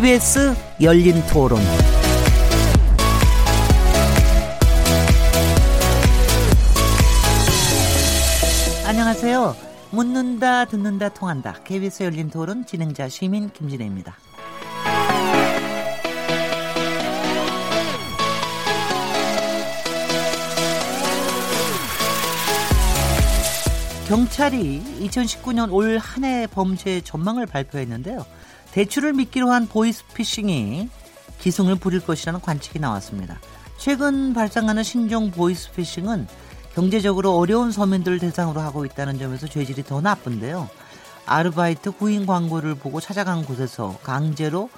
[0.00, 1.60] KBS 열린 토론.
[8.86, 9.54] 안녕하세요.
[9.90, 11.56] 묻는다, 듣는다, 통한다.
[11.64, 14.16] KBS 열린 토론 진행자 시민 김진혜입니다.
[24.08, 28.26] 경찰이 2019년 올 한 해 범죄 전망을 발표했는데요.
[28.72, 30.88] 대출을 미끼로 한 보이스피싱이
[31.40, 33.40] 기승을 부릴 것이라는 관측이 나왔습니다.
[33.78, 36.28] 최근 발생하는 신종 보이스피싱은
[36.74, 40.68] 경제적으로 어려운 서민들을 대상으로 하고 있다는 점에서 죄질이 더 나쁜데요.
[41.26, 44.70] 아르바이트 구인 광고를 보고 찾아간 곳에서 강제로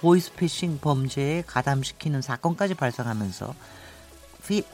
[0.00, 3.54] 보이스피싱 범죄에 가담시키는 사건까지 발생하면서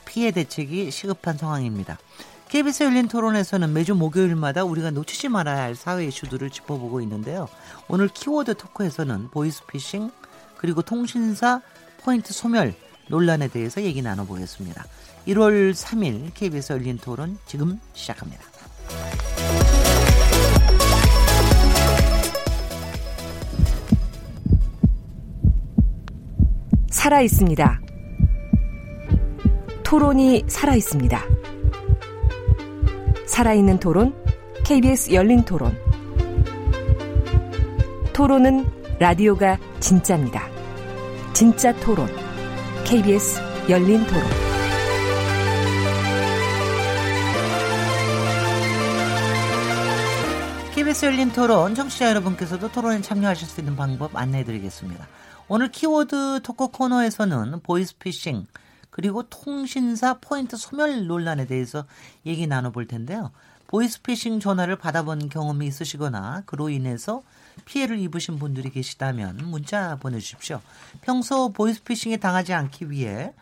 [0.05, 1.98] 피해 대책이 시급한 상황입니다.
[2.48, 7.48] KBS 열린 토론에서는 매주 목요일마다 우리가 놓치지 말아야 할 사회 이슈들을 짚어보고 있는데요.
[7.89, 10.11] 오늘 키워드 토크에서는 보이스피싱
[10.57, 11.61] 그리고 통신사
[12.03, 12.75] 포인트 소멸
[13.09, 14.85] 논란에 대해서 얘기 나눠보겠습니다.
[15.29, 18.43] 1월 3일 KBS 열린 토론 지금 시작합니다.
[26.91, 27.81] 살아 있습니다.
[29.83, 31.21] 토론이 살아 있습니다.
[33.27, 34.15] 살아있는 토론,
[34.65, 35.94] KBS 열린 토론.
[38.15, 38.65] 토론은
[39.01, 40.48] 라디오가 진짜입니다.
[41.33, 42.09] 진짜 토론,
[42.84, 44.23] KBS 열린 토론.
[50.77, 55.09] KBS 열린 토론, 청취자 여러분께서도 토론에 참여하실 수 있는 방법 안내해 드리겠습니다.
[55.48, 58.47] 오늘 키워드 토크 코너에서는 보이스피싱,
[58.91, 61.85] 그리고 통신사 포인트 소멸 논란에 대해서
[62.25, 63.33] 얘기 나눠 볼 텐데요.
[63.67, 67.25] 보이스피싱 전화를 받아본 경험이 있으시거나 그로 인해서
[67.65, 70.61] 피해를 입으신 분들이 계시다면 문자 보내주십시오.
[71.01, 73.33] 평소 보이스피싱에 당하지 않기 위해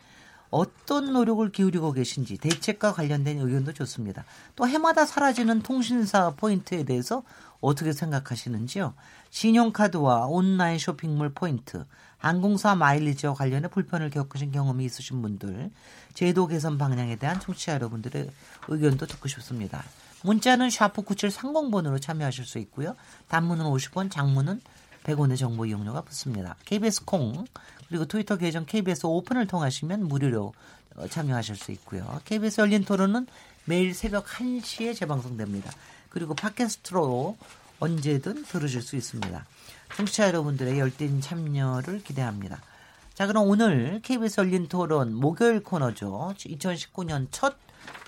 [0.51, 4.25] 어떤 노력을 기울이고 계신지 대책과 관련된 의견도 좋습니다.
[4.55, 7.23] 또 해마다 사라지는 통신사 포인트에 대해서
[7.61, 8.93] 어떻게 생각하시는지요?
[9.31, 11.87] 신용카드와 온라인 쇼핑몰 포인트,
[12.19, 15.71] 항공사 마일리지와 관련해 불편을 겪으신 경험이 있으신 분들,
[16.13, 18.31] 제도 개선 방향에 대한 청취자 여러분들의
[18.69, 19.83] 의견도 듣고 싶습니다.
[20.23, 22.97] 문자는 샤프 9730번으로 참여하실 수 있고요.
[23.29, 24.61] 단문은 50원, 장문은
[25.05, 26.57] 100원의 정보 이용료가 붙습니다.
[26.65, 27.45] KBS 콩
[27.89, 30.55] 그리고 트위터 계정 KBS 오픈을 통하시면 무료로
[30.97, 32.21] 어, 참여하실 수 있고요.
[32.25, 33.27] KBS 열린 토론은
[33.65, 35.71] 매일 새벽 1시에 재방송됩니다.
[36.09, 37.37] 그리고 팟캐스트로
[37.81, 39.45] 언제든 들으실 수 있습니다.
[39.97, 42.61] 청취자 여러분들의 열띤 참여를 기대합니다.
[43.15, 46.35] 자, 그럼 오늘 KBS 열린 토론 목요일 코너죠.
[46.37, 47.57] 2019년 첫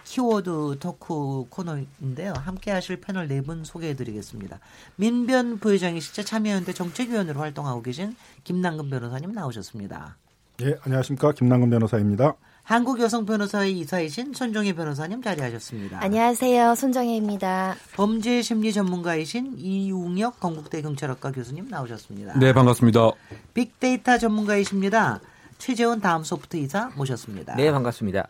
[0.04, 2.34] 키워드 토크 코너인데요.
[2.36, 4.60] 함께 하실 패널 네 분 소개해 드리겠습니다.
[4.96, 8.14] 민변 부회장이시자 참여연대 정책위원으로 활동하고 계신
[8.44, 10.16] 김남근 변호사님 나오셨습니다.
[10.58, 11.32] 네, 안녕하십니까.
[11.32, 12.34] 김남근 변호사입니다.
[12.62, 16.02] 한국여성변호사회 이사이신 손정혜 변호사님 자리하셨습니다.
[16.02, 16.74] 안녕하세요.
[16.76, 17.74] 손정혜입니다.
[17.94, 22.38] 범죄심리 전문가이신 이웅혁 건국대 경찰학과 교수님 나오셨습니다.
[22.38, 23.10] 네, 반갑습니다.
[23.52, 25.20] 빅데이터 전문가이십니다.
[25.58, 27.54] 최재원 다음 소프트 이사 모셨습니다.
[27.56, 28.28] 네, 반갑습니다.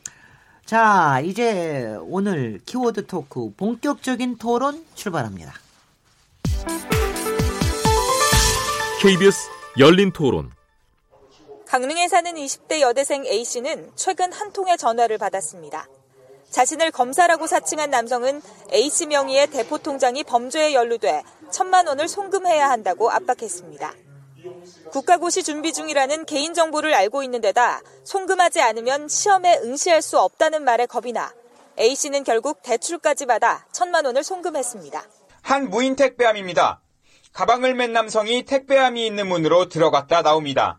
[0.64, 5.52] 자, 이제 오늘 키워드 토크 본격적인 토론 출발합니다.
[9.02, 9.48] KBS
[9.78, 10.50] 열린 토론.
[11.66, 15.86] 강릉에 사는 20대 여대생 A씨는 최근 한 통의 전화를 받았습니다.
[16.48, 18.40] 자신을 검사라고 사칭한 남성은
[18.72, 23.92] A씨 명의의 대포 통장이 범죄에 연루돼 천만 원을 송금해야 한다고 압박했습니다.
[24.90, 31.12] 국가고시 준비 중이라는 개인정보를 알고 있는 데다 송금하지 않으면 시험에 응시할 수 없다는 말에 겁이
[31.12, 31.32] 나
[31.78, 35.02] A씨는 결국 대출까지 받아 천만 원을 송금했습니다.
[35.42, 36.80] 한 무인 택배함입니다.
[37.32, 40.78] 가방을 맨 남성이 택배함이 있는 문으로 들어갔다 나옵니다.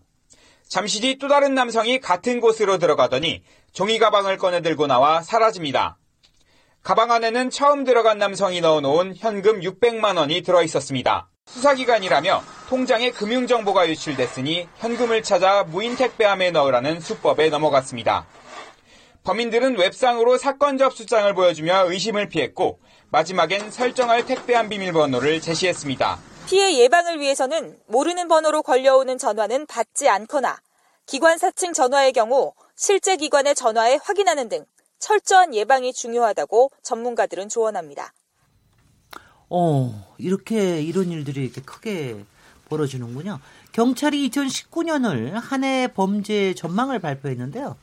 [0.67, 3.43] 잠시 뒤 또 다른 남성이 같은 곳으로 들어가더니
[3.73, 5.97] 종이 가방을 꺼내 들고 나와 사라집니다.
[6.81, 11.29] 가방 안에는 처음 들어간 남성이 넣어놓은 현금 600만 원이 들어 있었습니다.
[11.65, 18.27] 수사기관이라며 통장에 금융정보가 유출됐으니 현금을 찾아 무인 택배함에 넣으라는 수법에 넘어갔습니다.
[19.23, 26.19] 범인들은 웹상으로 사건 접수장을 보여주며 의심을 피했고 마지막엔 설정할 택배함 비밀번호를 제시했습니다.
[26.45, 30.59] 피해 예방을 위해서는 모르는 번호로 걸려오는 전화는 받지 않거나
[31.07, 34.65] 기관 사칭 전화의 경우 실제 기관의 전화에 확인하는 등
[34.99, 38.13] 철저한 예방이 중요하다고 전문가들은 조언합니다.
[39.49, 42.23] 어, 이렇게 이런 일들이 이렇게 크게
[42.69, 43.39] 벌어지는군요.
[43.73, 47.75] 경찰이 2019년을 한 해 범죄 전망을 발표했는데요.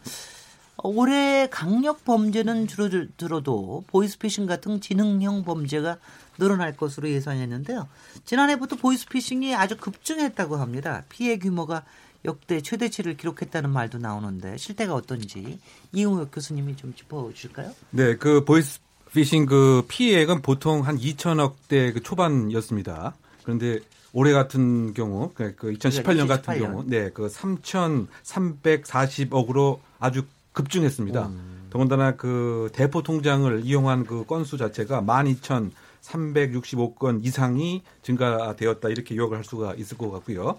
[0.85, 5.99] 올해 강력 범죄는 줄어들어도 보이스피싱 같은 지능형 범죄가
[6.39, 7.87] 늘어날 것으로 예상했는데요.
[8.25, 11.05] 지난해부터 보이스피싱이 아주 급증했다고 합니다.
[11.09, 11.85] 피해 규모가
[12.25, 15.59] 역대 최대치를 기록했다는 말도 나오는데 실태가 어떤지
[15.93, 17.73] 이용혁 교수님이 좀 짚어주실까요?
[17.91, 18.81] 네, 그 보이스
[19.15, 23.15] 피싱 그 피해액은 보통 한 2천억 대 그 초반이었습니다.
[23.43, 23.79] 그런데
[24.13, 26.59] 올해 같은 경우 그 2018년 같은 2018년.
[26.59, 30.23] 경우 네, 그 3,340억으로 아주
[30.53, 31.27] 급증했습니다.
[31.27, 31.67] 음.
[31.71, 39.73] 더군다나 그 대포 통장을 이용한 그 건수 자체가 12,365건 이상이 증가되었다 이렇게 요약을 할 수가
[39.75, 40.59] 있을 것 같고요.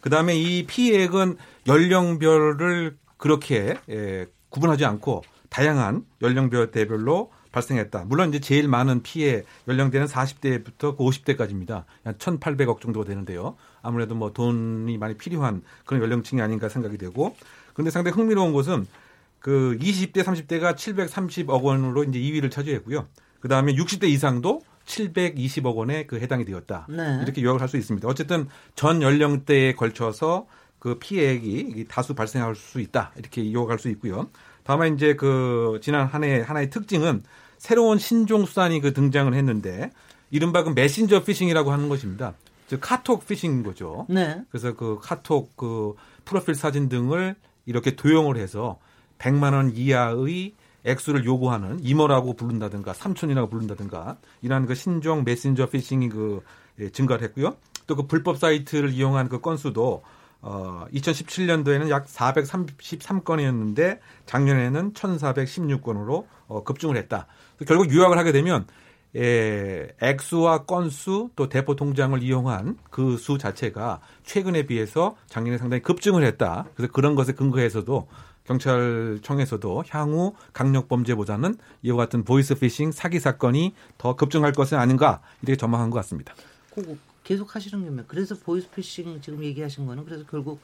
[0.00, 8.04] 그 다음에 이 피해액은 연령별을 그렇게 예, 구분하지 않고 다양한 연령대별로 발생했다.
[8.06, 11.84] 물론 이제 제일 많은 피해 연령대는 40대부터 그 50대까지입니다.
[12.04, 13.56] 한 1,800억 정도가 되는데요.
[13.82, 17.36] 아무래도 뭐 돈이 많이 필요한 그런 연령층이 아닌가 생각이 되고.
[17.74, 18.86] 그런데 상당히 흥미로운 것은
[19.38, 23.06] 그 20대, 30대가 730억 원으로 이제 2위를 차지했고요.
[23.40, 26.86] 그 다음에 60대 이상도 720억 원에 그 해당이 되었다.
[26.88, 27.20] 네.
[27.22, 28.06] 이렇게 요약을 할 수 있습니다.
[28.08, 30.46] 어쨌든 전 연령대에 걸쳐서
[30.78, 33.12] 그 피해액이 다수 발생할 수 있다.
[33.16, 34.28] 이렇게 요약할 수 있고요.
[34.64, 37.22] 다만 이제 그 지난 한 해 하나의 특징은
[37.62, 39.92] 새로운 신종 수단이 그 등장을 했는데
[40.32, 42.34] 이른바 그 메신저 피싱이라고 하는 것입니다.
[42.66, 44.04] 즉 카톡 피싱인 거죠.
[44.08, 44.42] 네.
[44.50, 45.94] 그래서 그 카톡 그
[46.24, 48.80] 프로필 사진 등을 이렇게 도용을 해서
[49.20, 56.42] 100만 원 이하의 액수를 요구하는 이모라고 부른다든가 삼촌이라고 부른다든가 이러한 그 신종 메신저 피싱이 그
[56.80, 57.54] 예, 증가를 했고요.
[57.86, 60.02] 또 그 불법 사이트를 이용한 그 건수도
[60.40, 67.26] 어 2017년도에는 약 433건이었는데 작년에는 1,416건으로 어, 급증을 했다.
[67.66, 68.66] 결국 요약을 하게 되면
[69.14, 76.24] 예, 액수와 건수 또 대포 통장을 이용한 그 수 자체가 최근에 비해서 작년에 상당히 급증을
[76.24, 76.66] 했다.
[76.74, 78.08] 그래서 그런 것에 근거해서도
[78.44, 85.56] 경찰청에서도 향후 강력 범죄보다는 이와 같은 보이스 피싱 사기 사건이 더 급증할 것은 아닌가 이렇게
[85.56, 86.34] 전망한 것 같습니다.
[87.22, 90.60] 계속 하시는 거면 그래서 보이스 피싱 지금 얘기하신 거는 그래서 결국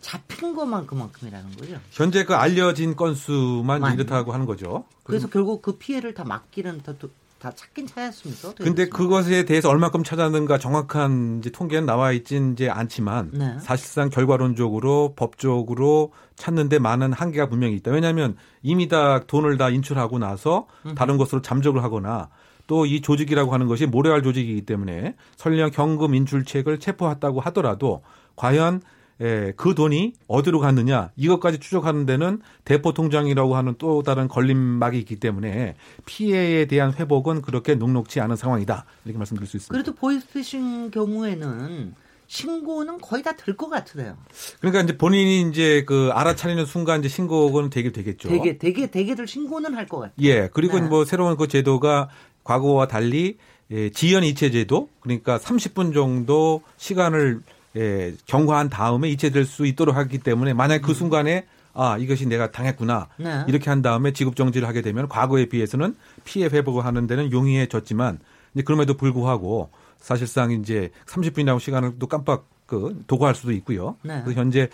[0.00, 1.78] 잡힌 것만 그만큼이라는 거죠.
[1.90, 3.94] 현재 그 알려진 건수만 많이.
[3.94, 4.84] 이렇다고 하는 거죠.
[5.04, 6.94] 그래서 결국 그 피해를 다 막기는 다,
[7.38, 8.48] 다 찾긴 찾았습니까?
[8.48, 8.96] 어떻게 근데 됐습니까?
[8.96, 13.58] 그것에 대해서 얼마큼 찾았는가 정확한 이제 통계는 나와 있진 이제 않지만 네.
[13.60, 17.90] 사실상 결과론적으로 법적으로 찾는데 많은 한계가 분명히 있다.
[17.90, 20.66] 왜냐하면 이미 다 돈을 다 인출하고 나서
[20.96, 22.28] 다른 것으로 잠적을 하거나
[22.66, 28.02] 또이 조직이라고 하는 것이 모래알 조직이기 때문에 설령 현금 인출책을 체포했다고 하더라도
[28.36, 28.80] 과연
[29.22, 35.16] 예, 그 돈이 어디로 갔느냐 이것까지 추적하는 데는 대포 통장이라고 하는 또 다른 걸림막이 있기
[35.16, 35.74] 때문에
[36.06, 39.72] 피해에 대한 회복은 그렇게 녹록치 않은 상황이다 이렇게 말씀드릴 수 있습니다.
[39.72, 41.94] 그래도 보이스피싱 경우에는
[42.26, 44.16] 신고는 거의 다 될 것 같으네요.
[44.60, 48.28] 그러니까 이제 본인이 이제 그 알아차리는 순간 이제 신고는 되게 되겠죠.
[48.28, 50.14] 되게 되게 되게들 신고는 할 것 같아요.
[50.20, 50.48] 예.
[50.52, 50.86] 그리고 네.
[50.86, 52.08] 뭐 새로운 그 제도가
[52.44, 53.36] 과거와 달리
[53.72, 57.40] 예, 지연 이체 제도 그러니까 30분 정도 시간을
[57.76, 63.08] 예, 경과한 다음에 이체될 수 있도록 하기 때문에 만약 그 순간에 아 이것이 내가 당했구나
[63.20, 63.24] 음.
[63.24, 63.44] 네.
[63.46, 65.94] 이렇게 한 다음에 지급 정지를 하게 되면 과거에 비해서는
[66.24, 68.18] 피해 회복을 하는 데는 용이해졌지만
[68.54, 73.96] 이제 그럼에도 불구하고 사실상 이제 30분이라고 시간을 또 깜빡 그 도구할 수도 있고요.
[74.02, 74.20] 네.
[74.22, 74.68] 그래서 현재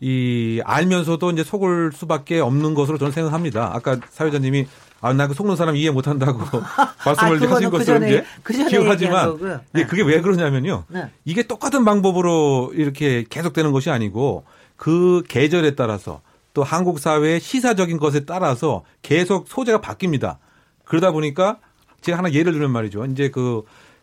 [0.00, 3.70] 이 알면서도 이제 속을 수밖에 없는 것으로 저는 생각합니다.
[3.72, 4.66] 아까 사회자님이
[5.00, 6.38] 아, 나 그 속는 사람 이해 못 한다고
[7.04, 9.38] 말씀을 그거는 하신 그 것으로 전에- 이제 그 기억하지만.
[9.72, 9.80] 네.
[9.82, 10.84] 예, 그게 왜 그러냐면요.
[10.88, 11.10] 네.
[11.24, 14.44] 이게 똑같은 방법으로 이렇게 계속되는 것이 아니고
[14.76, 16.20] 그 계절에 따라서
[16.54, 20.36] 또 한국 사회의 시사적인 것에 따라서 계속 소재가 바뀝니다.
[20.84, 21.58] 그러다 보니까
[22.00, 23.04] 제가 하나 예를 들면 말이죠.
[23.06, 23.62] 이제 그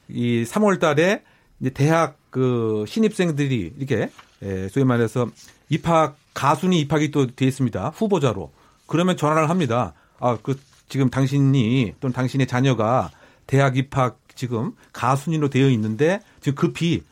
[0.09, 1.23] 이 3월 달에
[1.61, 4.09] 이제 대학 그 신입생들이 이렇게
[4.43, 5.27] 예, 소위 말해서
[5.69, 7.93] 입학 가순위 입학이 또 돼 있습니다.
[7.95, 8.51] 후보자로.
[8.85, 9.93] 그러면 전화를 합니다.
[10.19, 13.11] 아, 그 지금 당신이 또는 당신의 자녀가
[13.47, 17.03] 대학 입학 지금 가순위로 되어 있는데 지금 급히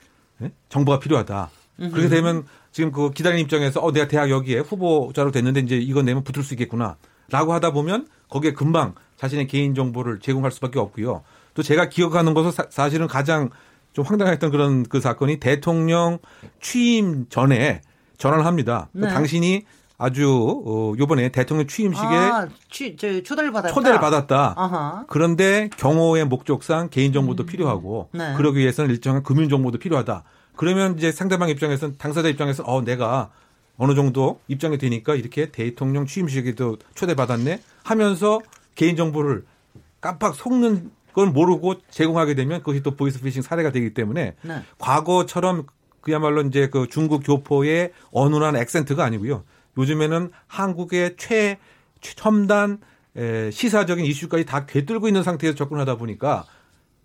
[0.42, 0.52] 예?
[0.70, 1.50] 정보가 필요하다.
[1.78, 6.24] 그렇게 되면 지금 그 기다리는 입장에서 어 내가 대학 여기에 후보자로 됐는데 이제 이거 내면
[6.24, 6.98] 붙을 수 있겠구나.
[7.30, 11.24] 라고 하다 보면 거기에 금방 자신의 개인 정보를 제공할 수밖에 없고요.
[11.54, 13.50] 또 제가 기억하는 것은 사, 사실은 가장
[13.94, 16.20] 좀 황당했던 그런 그 사건이 대통령
[16.62, 17.82] 취임 전에
[18.18, 18.90] 전화를 합니다.
[18.94, 19.08] 그 네.
[19.10, 19.66] 당신이
[20.02, 23.72] 아주 어 요번에 대통령 취임식에 아, 취, 저 초대를 받았다.
[23.72, 24.56] 초대를 받았다.
[24.58, 25.06] 아하.
[25.08, 28.34] 그런데 경호의 목적상 개인 정보도 필요하고 네.
[28.36, 30.24] 그러기 위해서는 일정한 금융 정보도 필요하다.
[30.56, 33.30] 그러면 이제 상대방 입장에서는 당사자 입장에서 어 내가
[33.78, 38.40] 어느 정도 입장이 되니까 이렇게 대통령 취임식에도 초대받았네 하면서
[38.74, 39.46] 개인 정보를
[40.02, 44.64] 깜빡 속는 걸 모르고 제공하게 되면 그것이 또 보이스피싱 사례가 되기 때문에 네.
[44.80, 45.68] 과거처럼
[46.02, 49.44] 그야말로 이제 그 중국 교포의 어눌한 액센트가 아니고요.
[49.78, 51.58] 요즘에는 한국의 최
[52.02, 52.80] 첨단
[53.16, 56.46] 에, 시사적인 이슈까지 다 꿰뚫고 있는 상태에서 접근하다 보니까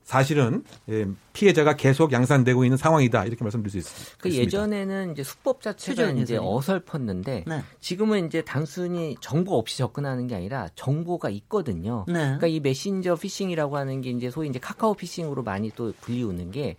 [0.06, 4.16] 사실은 예, 피해자가 계속 양산되고 있는 상황이다 이렇게 말씀드릴 수 있습니다.
[4.20, 6.38] 그 예전에는 이제 수법 자체가 이제.
[6.40, 7.62] 어설펐는데 네.
[7.80, 12.04] 지금은 이제 단순히 정보 없이 접근하는 게 아니라 정보가 있거든요.
[12.06, 12.14] 네.
[12.14, 16.76] 그러니까 이 메신저 피싱이라고 하는 게 이제 소위 이제 카카오 피싱으로 많이 또 불리우는 게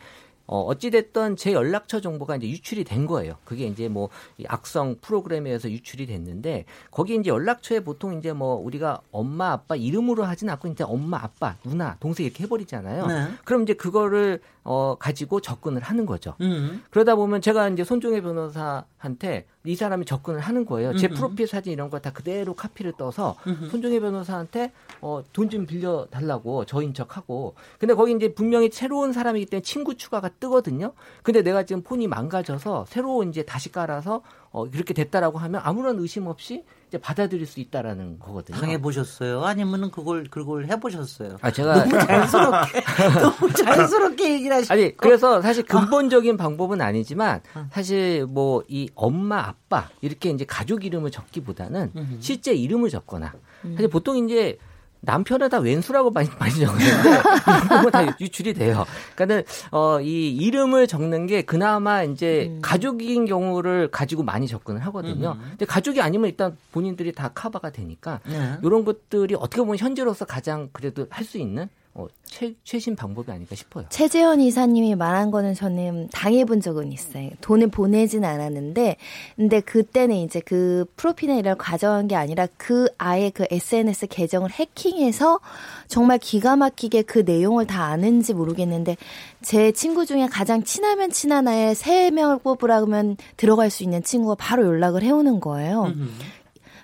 [0.47, 3.35] 어, 어찌됐든 제 연락처 정보가 이제 유출이 된 거예요.
[3.43, 4.09] 그게 이제 뭐 이
[4.47, 10.23] 악성 프로그램에 의해서 유출이 됐는데, 거기 이제 연락처에 보통 이제 뭐 우리가 엄마, 아빠 이름으로
[10.23, 13.07] 하진 않고 이제 엄마, 아빠, 누나, 동생 이렇게 해버리잖아요.
[13.07, 13.27] 네.
[13.43, 16.35] 그럼 이제 그거를 어, 가지고 접근을 하는 거죠.
[16.41, 16.83] 음.
[16.89, 20.93] 그러다 보면 제가 이제 손종혜 변호사한테 이 사람이 접근을 하는 거예요.
[20.97, 21.15] 제 음흠.
[21.15, 23.69] 프로필 사진 이런 거 다 그대로 카피를 떠서 음흠.
[23.69, 24.71] 손종혜 변호사한테
[25.01, 27.55] 어, 돈 좀 빌려 달라고 저인 척하고.
[27.79, 30.91] 근데 거기 이제 분명히 새로운 사람이기 때문에 친구 추가가 뜨거든요.
[31.23, 34.21] 근데 내가 지금 폰이 망가져서 새로 이제 다시 깔아서
[34.51, 38.57] 어, 그렇게 됐다라고 하면 아무런 의심 없이 이제 받아들일 수 있다라는 거거든요.
[38.57, 39.43] 당해 보셨어요?
[39.43, 41.37] 아니면은 그걸 그걸 해 보셨어요?
[41.41, 42.81] 아 제가 너무 자연스럽게
[43.21, 47.41] 너무 자연스럽게 얘기를 하시고 아니 그래서 사실 근본적인 방법은 아니지만
[47.71, 51.91] 사실 뭐 이 엄마 아빠 이렇게 이제 가족 이름을 적기보다는
[52.21, 53.33] 실제 이름을 적거나
[53.73, 54.57] 사실 보통 이제
[55.07, 56.85] 남편에다 왼수라고 많이 많이 적는데
[57.79, 58.85] 이런 다 유출이 돼요.
[59.15, 65.35] 그러니까는 어 이 이름을 적는 게 그나마 이제 가족인 경우를 가지고 많이 접근을 하거든요.
[65.49, 68.57] 근데 가족이 아니면 일단 본인들이 다 커버가 되니까 네.
[68.63, 71.67] 이런 것들이 어떻게 보면 현재로서 가장 그래도 할 수 있는
[71.97, 73.85] 어, 최, 최신 방법이 아닐까 싶어요.
[73.89, 77.31] 최재현 이사님이 말한 거는 저는 당해본 적은 있어요.
[77.41, 78.97] 돈을 보내진 않았는데,
[79.35, 84.51] 근데 그때는 이제 그 프로필이나 이런 걸 가져간 게 아니라 그 아예 그 SNS 계정을
[84.51, 85.39] 해킹해서
[85.87, 88.95] 정말 기가 막히게 그 내용을 다 아는지 모르겠는데,
[89.41, 94.67] 제 친구 중에 가장 친하면 친한 아예 세 명을 뽑으라면 들어갈 수 있는 친구가 바로
[94.67, 95.91] 연락을 해오는 거예요.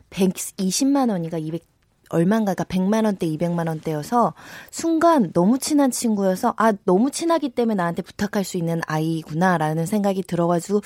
[0.10, 1.73] 120만 원인가 200
[2.14, 4.34] 얼마인가가 100만 원대, 200만 원대여서
[4.72, 10.82] 순간 너무 친한 친구여서 아 너무 친하기 때문에 나한테 부탁할 수 있는 아이구나라는 생각이 들어가지고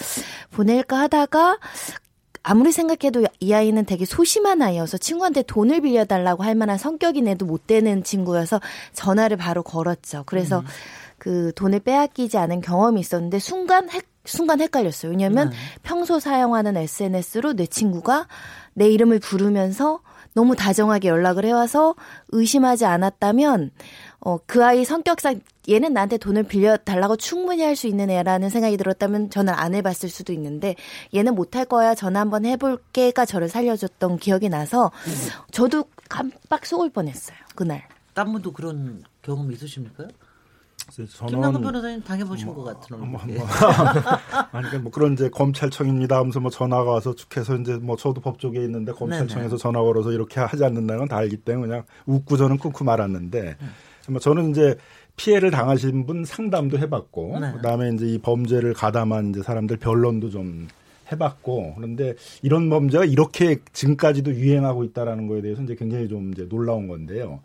[0.52, 1.60] 보낼까 하다가
[2.44, 7.68] 아무리 생각해도 이 아이는 되게 소심한 아이여서 친구한테 돈을 빌려달라고 할 만한 성격인 애도 못
[7.68, 8.62] 되는 친구여서
[8.94, 10.24] 전화를 바로 걸었죠.
[10.26, 10.64] 그래서
[11.18, 15.12] 그 돈을 빼앗기지 않은 경험이 있었는데 순간 헷, 순간 헷갈렸어요.
[15.12, 15.52] 왜냐하면
[15.84, 18.28] 평소 사용하는 SNS로 내 친구가
[18.74, 20.00] 내 이름을 부르면서
[20.38, 21.96] 너무 다정하게 연락을 해와서
[22.30, 23.72] 의심하지 않았다면
[24.20, 29.32] 어, 그 아이 성격상 얘는 나한테 돈을 빌려달라고 충분히 할 수 있는 애라는 생각이 들었다면
[29.32, 30.76] 전화를 안 해봤을 수도 있는데
[31.16, 34.92] 얘는 못할 거야 전화 한번 해볼게가 저를 살려줬던 기억이 나서
[35.52, 37.88] 저도 깜빡 속을 뻔했어요 그날.
[38.14, 40.08] 딴 분도 그런 경험 있으십니까?
[40.90, 43.48] 저는 김남근 변호사님 당해보신 것 같은 뭐, 데 뭐,
[44.52, 48.92] 아니 그뭐 그런 이제 검찰청입니다 하면서 뭐 전화가 와서 축해서 이제 뭐 저도 법조계에 있는데
[48.94, 53.58] 검찰청에서 전화 걸어서 이렇게 하지 않는다는 건 다 알기 때문에 그냥 웃고 저는 끊고 말았는데
[54.10, 54.78] 뭐 저는 이제
[55.16, 57.52] 피해를 당하신 분 상담도 해봤고 네.
[57.54, 60.68] 그다음에 이제 이 범죄를 가담한 이제 사람들 변론도 좀
[61.12, 66.88] 해봤고 그런데 이런 범죄가 이렇게 지금까지도 유행하고 있다라는 거에 대해서 이제 굉장히 좀 이제 놀라운
[66.88, 67.40] 건데요.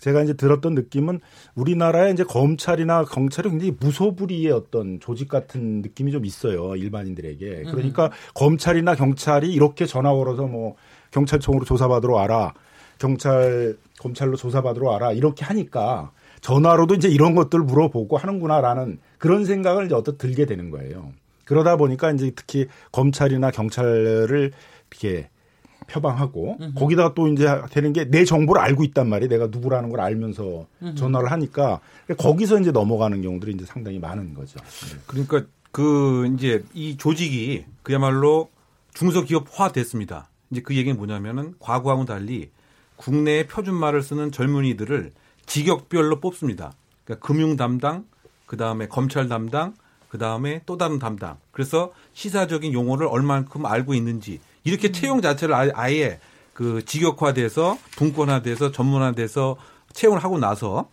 [0.00, 1.20] 제가 이제 들었던 느낌은
[1.54, 7.64] 우리나라의 이제 검찰이나 경찰이 굉장히 무소불위의 어떤 조직 같은 느낌이 좀 있어요 일반인들에게.
[7.70, 10.76] 그러니까 검찰이나 경찰이 이렇게 전화 걸어서 뭐
[11.10, 12.52] 경찰청으로 조사받으러 와라,
[12.98, 16.10] 경찰 검찰로 조사받으러 와라 이렇게 하니까
[16.40, 21.12] 전화로도 이제 이런 것들 을 물어보고 하는구나라는 그런 생각을 이제 어떻게 들게 되는 거예요.
[21.44, 24.52] 그러다 보니까 이제 특히 검찰이나 경찰을
[24.90, 25.28] 이렇게
[25.86, 29.28] 표방하고 거기다가 또 이제 되는 게 내 정보를 알고 있단 말이에요.
[29.28, 30.66] 내가 누구라는 걸 알면서
[30.96, 31.80] 전화를 하니까
[32.18, 34.58] 거기서 이제 넘어가는 경우들이 이제 상당히 많은 거죠.
[34.60, 34.98] 네.
[35.06, 38.48] 그러니까 그 이제 이 조직이 그야말로
[38.94, 40.28] 중소기업화 됐습니다.
[40.50, 42.50] 이제 그 얘기는 뭐냐면은 과거하고는 달리
[42.96, 45.12] 국내에 표준말을 쓰는 젊은이들을
[45.44, 46.72] 직역별로 뽑습니다.
[47.04, 48.06] 그러니까 금융 담당,
[48.46, 49.74] 그 다음에 검찰 담당,
[50.08, 51.36] 그 다음에 또 다른 담당.
[51.50, 56.20] 그래서 시사적인 용어를 얼만큼 알고 있는지 이렇게 채용 자체를 아예- 아예
[56.52, 59.56] 그 직역화돼서 분권화돼서 전문화돼서
[59.92, 60.88] 채용을 하고 나서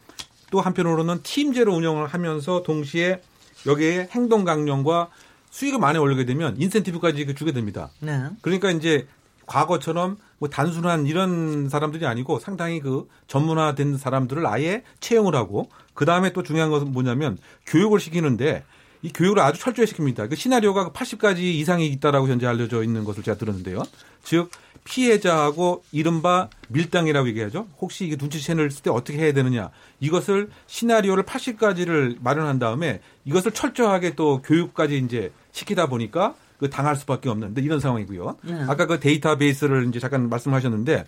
[0.52, 3.22] 또 한편으로는 팀제로 운영을 하면서 동시에
[3.66, 5.10] 여기에 행동 강령과
[5.50, 7.90] 수익을 많이 올리게 되면 인센티브까지 그 주게 됩니다.
[8.00, 8.26] 네.
[8.42, 9.08] 그러니까 이제
[9.48, 16.32] 과거처럼 뭐 단순한 이런 사람들이 아니고 상당히 그 전문화된 사람들을 아예 채용을 하고 그 다음에
[16.34, 18.64] 또 중요한 것은 뭐냐면 교육을 시키는데
[19.04, 20.30] 이 교육을 아주 철저히 시킵니다.
[20.30, 23.84] 그 시나리오가 80가지 이상이 있다라고 현재 알려져 있는 것을 제가 들었는데요.
[24.24, 24.50] 즉
[24.86, 27.68] 피해자하고 이른바 밀당이라고 얘기하죠.
[27.80, 29.70] 혹시 이게 눈치채를 쓸때 어떻게 해야 되느냐.
[30.00, 37.30] 이것을 시나리오를 80가지를 마련한 다음에 이것을 철저하게 또 교육까지 이제 시키다 보니까 그 당할 수밖에
[37.30, 38.38] 없는 데 이런 상황이고요.
[38.44, 38.64] 네.
[38.68, 41.06] 아까 그 데이터베이스를 이제 잠깐 말씀하셨는데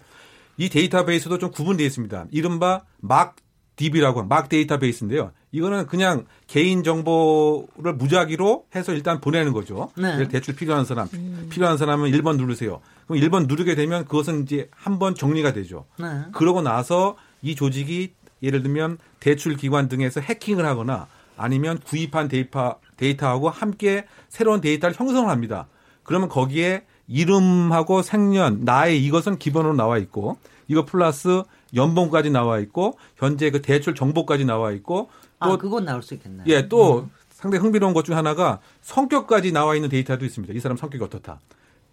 [0.57, 2.25] 이 데이터베이스도 좀 구분되어 있습니다.
[2.31, 3.35] 이른바 막
[3.75, 5.32] DB라고 막 데이터베이스인데요.
[5.51, 9.91] 이거는 그냥 개인 정보를 무작위로 해서 일단 보내는 거죠.
[9.98, 10.27] 네.
[10.27, 11.08] 대출 필요한 사람,
[11.50, 12.82] 필요한 사람은 1번 누르세요.
[13.08, 15.86] 그럼 1번 누르게 되면 그것은 이제 한 번 정리가 되죠.
[16.00, 16.05] 네.
[16.34, 23.50] 그러고 나서 이 조직이 예를 들면 대출 기관 등에서 해킹을 하거나 아니면 구입한 데이터, 데이터하고
[23.50, 25.67] 함께 새로운 데이터를 형성을 합니다.
[26.03, 31.44] 그러면 거기에 이름하고 생년, 나이 이것은 기본으로 나와 있고 이거 플러스
[31.75, 35.10] 연봉까지 나와 있고 현재 그 대출 정보까지 나와 있고
[35.44, 36.44] 또 아, 그건 나올 수 있겠네요.
[36.48, 40.53] 예, 또 상당히 흥미로운 것 중 하나가 성격까지 나와 있는 데이터도 있습니다.
[40.53, 41.39] 이 사람 성격이 어떻다.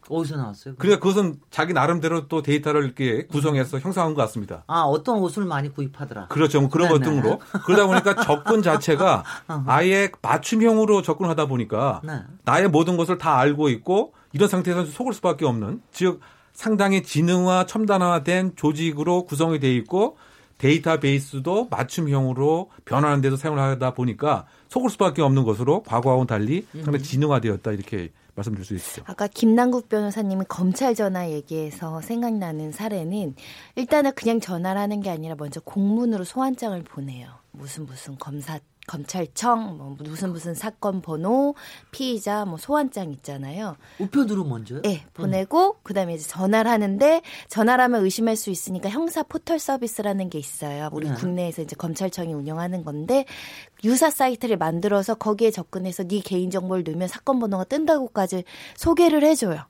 [0.08, 0.74] 어디서 나왔어요?
[0.78, 4.64] 그러니까 그것은 자기 나름대로 또 데이터를 이렇게 구성해서 형성한 것 같습니다.
[4.66, 6.26] 아, 어떤 옷을 많이 구입하더라.
[6.26, 6.60] 그렇죠.
[6.60, 7.10] 뭐 그런 것 네네.
[7.22, 7.40] 등으로.
[7.64, 9.22] 그러다 보니까 접근 자체가
[9.66, 12.20] 아예 맞춤형으로 접근하다 보니까 네.
[12.44, 16.20] 나의 모든 것을 다 알고 있고 이런 상태에서 속을 수밖에 없는 즉
[16.52, 20.16] 상당히 지능화 첨단화된 조직으로 구성이 돼 있고
[20.58, 27.72] 데이터베이스도 맞춤형으로 변하는 데도 사용을 하다 보니까 속을 수밖에 없는 것으로 과거와는 달리 상당히 지능화되었다
[27.72, 29.02] 이렇게 말씀드릴 수 있죠.
[29.06, 33.34] 아까 김남국 변호사님이 검찰 전화 얘기해서 생각나는 사례는
[33.74, 37.28] 일단은 그냥 전화를 하는 게 아니라 먼저 공문으로 소환장을 보내요.
[37.50, 41.54] 무슨 무슨 검사 검찰청 뭐 무슨 무슨 사건 번호
[41.90, 43.76] 피의자 뭐 소환장 있잖아요.
[43.98, 44.82] 우편으로 먼저요?
[44.84, 50.38] 예, 보내고 그다음에 이제 전화를 하는데 전화를 하면 의심할 수 있으니까 형사 포털 서비스라는 게
[50.38, 50.88] 있어요.
[50.92, 51.14] 우리 네.
[51.14, 53.24] 국내에서 이제 검찰청이 운영하는 건데
[53.84, 58.44] 유사 사이트를 만들어서 거기에 접근해서 네 개인 정보를 넣으면 사건 번호가 뜬다고까지
[58.76, 59.64] 소개를 해 줘요.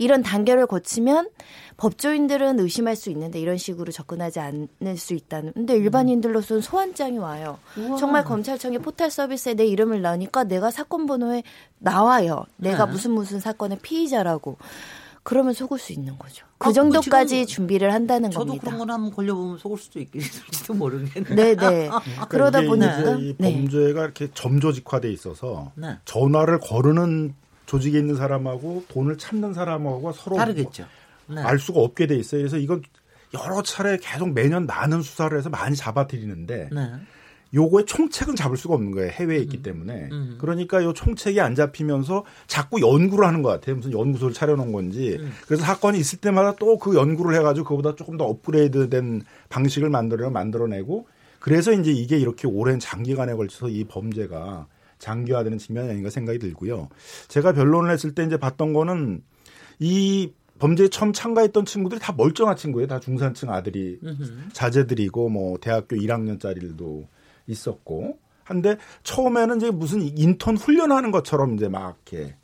[0.00, 1.28] 이런 단계를 거치면
[1.76, 5.52] 법조인들은 의심할 수 있는데 이런 식으로 접근하지 않을 수 있다는.
[5.52, 7.58] 근데 일반인들로서는 소환장이 와요.
[7.98, 11.42] 정말 검찰청의 포털 서비스에 내 이름을 넣으니까 내가 사건 번호에
[11.78, 12.46] 나와요.
[12.56, 12.92] 내가 네.
[12.92, 14.56] 무슨 무슨 사건의 피의자라고.
[15.22, 16.46] 그러면 속을 수 있는 거죠.
[16.58, 18.64] 아, 그 정도까지 준비를 한다는 저도 겁니다.
[18.64, 21.34] 그런 건 한번 걸려보면 속을 수도 있겠을지도 모르겠네.
[21.34, 21.90] 네, 네.
[22.30, 23.52] 그러다 보니까 이 네.
[23.52, 25.98] 범죄가 이렇게 점조직화돼 있어서 네.
[26.06, 27.34] 전화를 거르는
[27.70, 30.86] 조직에 있는 사람하고 돈을 참는 사람하고 서로 다르겠죠.
[31.28, 31.40] 네.
[31.40, 32.40] 알 수가 없게 돼 있어요.
[32.40, 32.82] 그래서 이건
[33.32, 36.92] 여러 차례 계속 매년 많은 수사를 해서 많이 잡아들이는데 네.
[37.54, 39.10] 요거의 총책은 잡을 수가 없는 거예요.
[39.10, 40.08] 해외에 있기 때문에.
[40.10, 40.36] 음.
[40.40, 43.76] 그러니까 요 총책이 안 잡히면서 자꾸 연구를 하는 것 같아요.
[43.76, 45.16] 무슨 연구소를 차려놓은 건지.
[45.20, 45.32] 음.
[45.46, 50.28] 그래서 사건이 있을 때마다 또 그 연구를 해가지고 그보다 조금 더 업그레이드 된 방식을 만들어
[50.30, 51.06] 만들어내고
[51.38, 54.66] 그래서 이제 이게 이렇게 오랜 장기간에 걸쳐서 이 범죄가
[55.00, 56.88] 장기화되는 측면이 아닌가 생각이 들고요.
[57.26, 59.22] 제가 변론을 했을 때 이제 봤던 거는
[59.80, 62.86] 이 범죄에 처음 참가했던 친구들이 다 멀쩡한 친구예요.
[62.86, 63.98] 다 중산층 아들이
[64.52, 67.06] 자제들이고 뭐 대학교 1학년짜리들도
[67.46, 72.36] 있었고 한데 처음에는 이제 무슨 인턴 훈련하는 것처럼 이제 막 이렇게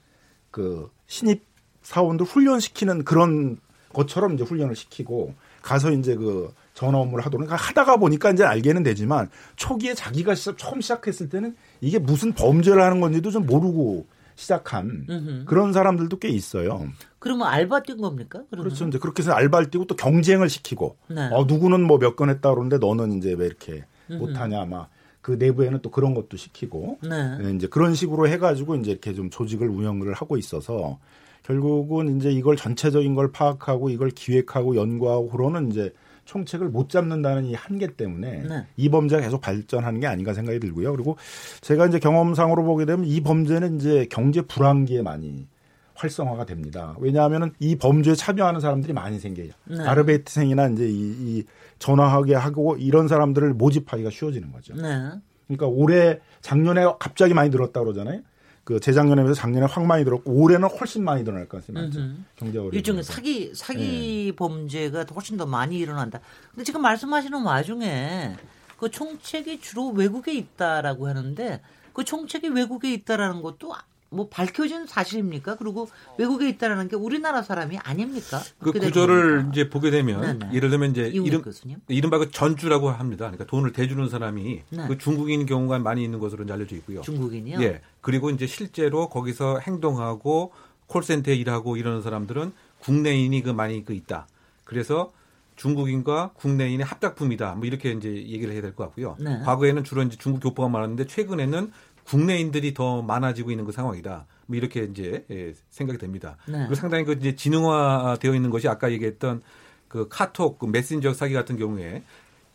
[0.50, 1.44] 그 신입
[1.82, 3.58] 사원들 훈련시키는 그런
[3.92, 8.82] 것처럼 이제 훈련을 시키고 가서 이제 그 전화 업무를 하도록 그러니까 하다가 보니까 이제 알게는
[8.82, 15.06] 되지만 초기에 자기가 시작, 처음 시작했을 때는 이게 무슨 범죄를 하는 건지도 좀 모르고 시작한
[15.08, 15.44] 음흠.
[15.46, 16.86] 그런 사람들도 꽤 있어요.
[17.18, 18.42] 그러면 알바 뛴 겁니까?
[18.50, 18.68] 그러면?
[18.68, 18.86] 그렇죠.
[18.86, 21.30] 이제 그렇게 해서 알바를 뛰고 또 경쟁을 시키고 네.
[21.32, 24.86] 어 누구는 뭐 몇 건 했다 그러는데 너는 이제 왜 이렇게 못하냐 아마
[25.22, 27.38] 그 내부에는 또 그런 것도 시키고 네.
[27.38, 30.98] 네, 이제 그런 식으로 해가지고 이제 이렇게 좀 조직을 운영을 하고 있어서
[31.42, 35.90] 결국은 이제 이걸 전체적인 걸 파악하고 이걸 기획하고 연구하고 그러는 이제
[36.26, 38.66] 총책을 못 잡는다는 이 한계 때문에 네.
[38.76, 40.92] 이 범죄가 계속 발전하는 게 아닌가 생각이 들고요.
[40.92, 41.16] 그리고
[41.62, 45.46] 제가 이제 경험상으로 보게 되면 이 범죄는 이제 경제 불황기에 많이
[45.94, 46.94] 활성화가 됩니다.
[46.98, 49.52] 왜냐하면은 이 범죄에 참여하는 사람들이 많이 생겨요.
[49.64, 49.82] 네.
[49.82, 51.44] 아르바이트생이나 이제 이, 이
[51.78, 54.74] 전화하게 하고 이런 사람들을 모집하기가 쉬워지는 거죠.
[54.74, 55.10] 네.
[55.46, 58.20] 그러니까 올해 작년에 갑자기 많이 늘었다 그러잖아요.
[58.66, 62.00] 그 재작년에 비해서 작년에 확 많이 늘었고 올해는 훨씬 많이 늘어날 많죠.
[62.00, 62.16] 음흠.
[62.34, 62.74] 경제 어려움.
[62.74, 66.18] 일종의 사기 사기 범죄가 훨씬 더 많이 일어난다.
[66.50, 68.34] 근데 지금 말씀하시는 와중에
[68.76, 73.72] 그 총책이 주로 외국에 있다라고 하는데 그 총책이 외국에 있다라는 것도
[74.10, 75.56] 뭐 밝혀진 사실입니까?
[75.56, 75.88] 그리고
[76.18, 78.40] 외국에 있다라는 게 우리나라 사람이 아닙니까?
[78.60, 79.48] 그 구조를?
[79.50, 80.54] 이제 보게 되면 네네.
[80.54, 81.78] 예를 들면 이제 이름 교수님.
[81.88, 83.24] 이른바 그 전주라고 합니다.
[83.26, 84.86] 그러니까 돈을 대주는 사람이 네.
[84.88, 87.00] 그 중국인 경우가 많이 있는 것으로 이제 알려져 있고요.
[87.02, 87.60] 중국인이요.
[87.62, 87.80] 예.
[88.00, 90.52] 그리고 이제 실제로 거기서 행동하고
[90.86, 94.28] 콜센터에 일하고 이러는 사람들은 국내인이 그 많이 그 있다.
[94.64, 95.12] 그래서
[95.56, 97.54] 중국인과 국내인의 합작품이다.
[97.54, 99.16] 뭐 이렇게 이제 얘기를 해야 될 것 같고요.
[99.18, 99.40] 네.
[99.44, 101.72] 과거에는 주로 이제 중국 교포가 많았는데 최근에는
[102.06, 104.26] 국내인들이 더 많아지고 있는 그 상황이다.
[104.46, 106.36] 뭐 이렇게 이제 예, 생각이 됩니다.
[106.46, 106.58] 네.
[106.58, 109.42] 그리고 상당히 그 이제 지능화되어 있는 것이 아까 얘기했던
[109.88, 112.02] 그 카톡, 그 메신저 사기 같은 경우에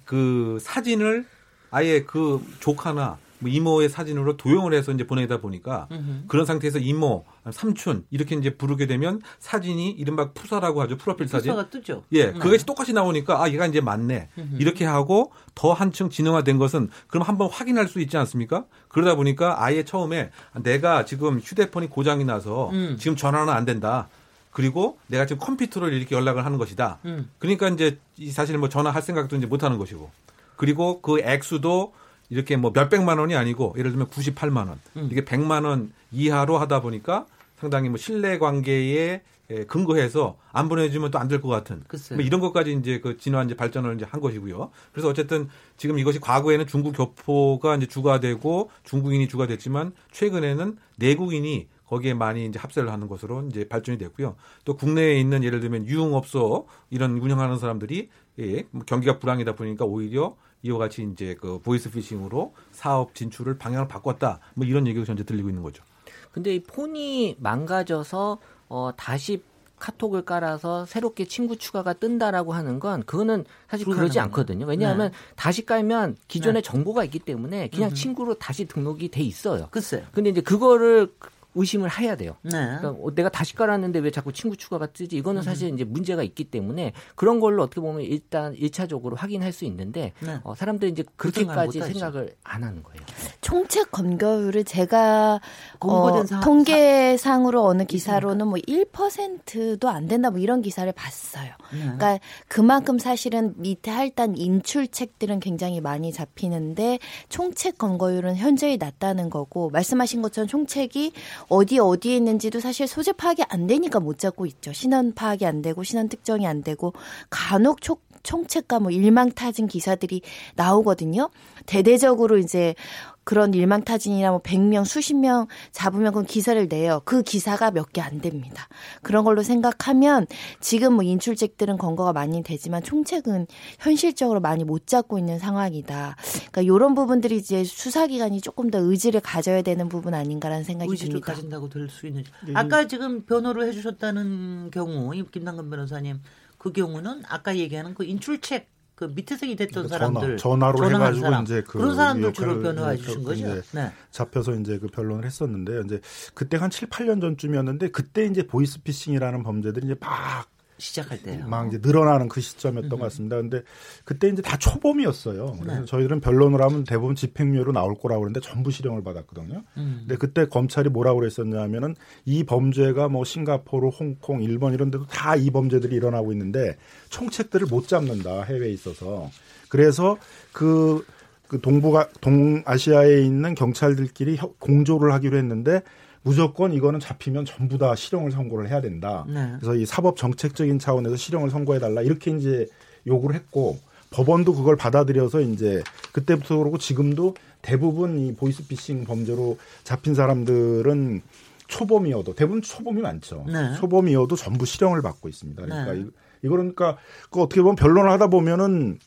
[0.05, 1.25] 그 사진을
[1.69, 5.87] 아예 그 조카나 뭐 이모의 사진으로 도용을 해서 이제 보내다 보니까
[6.27, 10.97] 그런 상태에서 이모, 삼촌 이렇게 이제 부르게 되면 사진이 이른바 푸사라고 하죠.
[10.97, 11.51] 프로필 사진.
[11.51, 12.03] 푸사가 뜨죠.
[12.11, 12.33] 예, 네.
[12.33, 14.29] 그것이 똑같이 나오니까 아 얘가 이제 맞네.
[14.59, 18.65] 이렇게 하고 더 한층 진화된 것은 그럼 한번 확인할 수 있지 않습니까?
[18.87, 20.31] 그러다 보니까 아예 처음에
[20.63, 22.97] 내가 지금 휴대폰이 고장이 나서 음.
[22.99, 24.07] 지금 전화는 안 된다.
[24.51, 26.99] 그리고 내가 지금 컴퓨터로 이렇게 연락을 하는 것이다.
[27.05, 27.29] 음.
[27.39, 30.11] 그러니까 이제 이 사실 뭐 전화할 생각도 이제 못 하는 것이고.
[30.57, 31.93] 그리고 그 액수도
[32.31, 34.79] 이렇게 뭐 몇백만 원이 아니고 예를 들면 98만 원.
[34.97, 35.07] 음.
[35.11, 41.19] 이게 100만 원 이하로 하다 보니까 상당히 뭐 신뢰 관계에 에, 근거해서 안 보내주면 또
[41.19, 41.83] 안 될 것 같은.
[42.15, 44.71] 뭐 이런 것까지 이제 그 진화 이제 발전을 이제 한 것이고요.
[44.93, 51.67] 그래서 어쨌든 지금 이것이 과거에는 중국 교포가 이제 주가 되고 중국인이 주가 됐지만 최근에는 내국인이
[51.85, 54.37] 거기에 많이 이제 합세를 하는 것으로 이제 발전이 됐고요.
[54.63, 58.07] 또 국내에 있는 예를 들면 유흥업소 이런 운영하는 사람들이
[58.39, 64.39] 예, 뭐 경기가 불황이다 보니까 오히려 이와 같이 이제 그 보이스피싱으로 사업 진출을 방향을 바꿨다.
[64.55, 65.83] 뭐 이런 얘기가 현재 들리고 있는 거죠.
[66.31, 68.37] 근데 이 폰이 망가져서
[68.69, 69.41] 어 다시
[69.79, 74.19] 카톡을 깔아서 새롭게 친구 추가가 뜬다라고 하는 건 그거는 사실 그러지.
[74.19, 74.67] 않거든요.
[74.67, 75.17] 왜냐하면 네.
[75.35, 76.69] 다시 깔면 기존의 네.
[76.69, 77.95] 정보가 있기 때문에 그냥 음흠.
[77.95, 79.67] 친구로 다시 등록이 돼 있어요.
[79.71, 80.03] 글쎄요.
[80.13, 81.11] 근데 이제 그거를
[81.55, 82.35] 의심을 해야 돼요.
[82.43, 82.51] 네.
[82.51, 85.17] 그러니까 어, 내가 다시 깔았는데 왜 자꾸 친구 추가가 뜨지?
[85.17, 90.13] 이거는 사실 이제 문제가 있기 때문에 그런 걸로 어떻게 보면 일단 일차적으로 확인할 수 있는데
[90.21, 90.39] 네.
[90.43, 91.81] 어, 사람들이 이제 그 그렇게까지.
[91.81, 93.01] 생각을 안 하는 거예요.
[93.41, 95.41] 총책 검거율을 제가
[95.81, 101.51] 어, 사- 통계상으로 어느 기사로는 뭐 1%도 안 된다 뭐 이런 기사를 봤어요.
[101.73, 101.79] 네.
[101.79, 110.21] 그러니까 그만큼 사실은 밑에 할단 인출책들은 굉장히 많이 잡히는데 총책 검거율은 현저히 낮다는 거고 말씀하신
[110.21, 111.13] 것처럼 총책이
[111.49, 114.73] 어디 어디에 있는지도 사실 소재 파악이 안 되니까 못 잡고 있죠.
[114.73, 116.93] 신원 파악이 안 되고 신원 특정이 안 되고
[117.29, 120.21] 간혹 총 총책과 뭐 일망타진 기사들이
[120.55, 121.29] 나오거든요.
[121.65, 122.75] 대대적으로 이제
[123.23, 127.01] 그런 일망타진이나 뭐 100명, 수십 명 잡으면 그 기사를 내요.
[127.05, 128.67] 그 기사가 몇 개 안 됩니다.
[129.03, 130.25] 그런 걸로 생각하면
[130.59, 133.47] 지금 뭐 인출책들은 검거가 많이 되지만 총책은
[133.79, 136.15] 현실적으로 많이 못 잡고 있는 상황이다.
[136.51, 141.33] 그러니까 이런 부분들이 이제 수사기관이 조금 더 의지를 가져야 되는 부분 아닌가라는 생각이 의지를 듭니다.
[141.33, 142.23] 가진다고 될 수 있는.
[142.55, 146.21] 아까 지금 변호를 해주셨다는 경우, 이 김남근 변호사님
[146.57, 148.67] 그 경우는 아까 얘기하는 그 인출책
[149.01, 151.43] 그 밑에서 일했던 그러니까 사람들 전화, 전화한 해가지고 사람.
[151.43, 153.61] 이제 그 그런 사람들 주로 변호해 주신 그 거죠.
[153.71, 153.91] 네.
[154.11, 155.81] 잡혀서 이제 그 변론을 했었는데요.
[155.81, 155.99] 이제
[156.35, 160.47] 그때 한 7, 8년 전쯤이었는데 그때 이제 보이스피싱이라는 범죄들이 이제 막
[160.81, 161.45] 시작할 때요.
[161.47, 163.37] 막 이제 늘어나는 그 시점이었던 것 같습니다.
[163.37, 163.61] 근데
[164.03, 165.57] 그때 이제 다 초범이었어요.
[165.61, 165.85] 그래서 네.
[165.85, 169.61] 저희들은 변론을 하면 대부분 집행유예로 나올 거라고 그랬는데 전부 실형을 받았거든요.
[169.77, 169.97] 음.
[170.01, 175.49] 근데 그때 검찰이 뭐라고 그랬었냐면은 이 범죄가 뭐 싱가포르, 홍콩, 일본 이런 데도 다 이
[175.51, 176.75] 범죄들이 일어나고 있는데
[177.09, 179.29] 총책들을 못 잡는다 해외에 있어서
[179.69, 180.17] 그래서
[180.51, 181.05] 그,
[181.47, 185.81] 그 동북아 동아시아에 있는 경찰들끼리 협- 공조를 하기로 했는데
[186.23, 189.25] 무조건 이거는 잡히면 전부 다 실형을 선고를 해야 된다.
[189.27, 189.53] 네.
[189.59, 192.67] 그래서 이 사법 정책적인 차원에서 실형을 선고해 달라 이렇게 이제
[193.07, 193.79] 요구를 했고
[194.11, 195.81] 법원도 그걸 받아들여서 이제
[196.11, 201.21] 그때부터 그러고 지금도 대부분 이 보이스피싱 범죄로 잡힌 사람들은
[201.67, 203.45] 초범이어도 대부분 초범이 많죠.
[203.47, 203.75] 네.
[203.77, 205.63] 초범이어도 전부 실형을 받고 있습니다.
[205.63, 205.99] 그러니까 네.
[206.01, 206.05] 이,
[206.43, 206.97] 이거 그러니까
[207.29, 208.99] 그 어떻게 보면 변론을 하다 보면은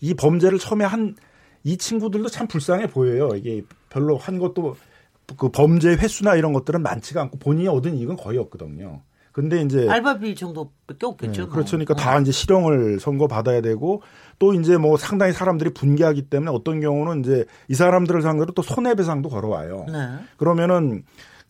[0.00, 1.14] 이 범죄를 처음에 한
[1.64, 3.30] 이 친구들도 참 불쌍해 보여요.
[3.36, 4.76] 이게 별로 한 것도
[5.36, 9.02] 그 범죄 횟수나 이런 것들은 많지가 않고 본인이 얻은 이익은 거의 없거든요.
[9.32, 11.32] 근데 이제 알바비 정도밖에 없겠죠.
[11.32, 11.50] 네, 뭐.
[11.50, 11.72] 그렇죠.
[11.72, 11.96] 그러니까 어.
[11.96, 14.02] 다 이제 실형을 선고 받아야 되고
[14.38, 19.28] 또 이제 뭐 상당히 사람들이 분개하기 때문에 어떤 경우는 이제 이 사람들을 상대로 또 손해배상도
[19.28, 19.86] 걸어와요.
[19.92, 20.08] 네.
[20.38, 21.04] 그러면은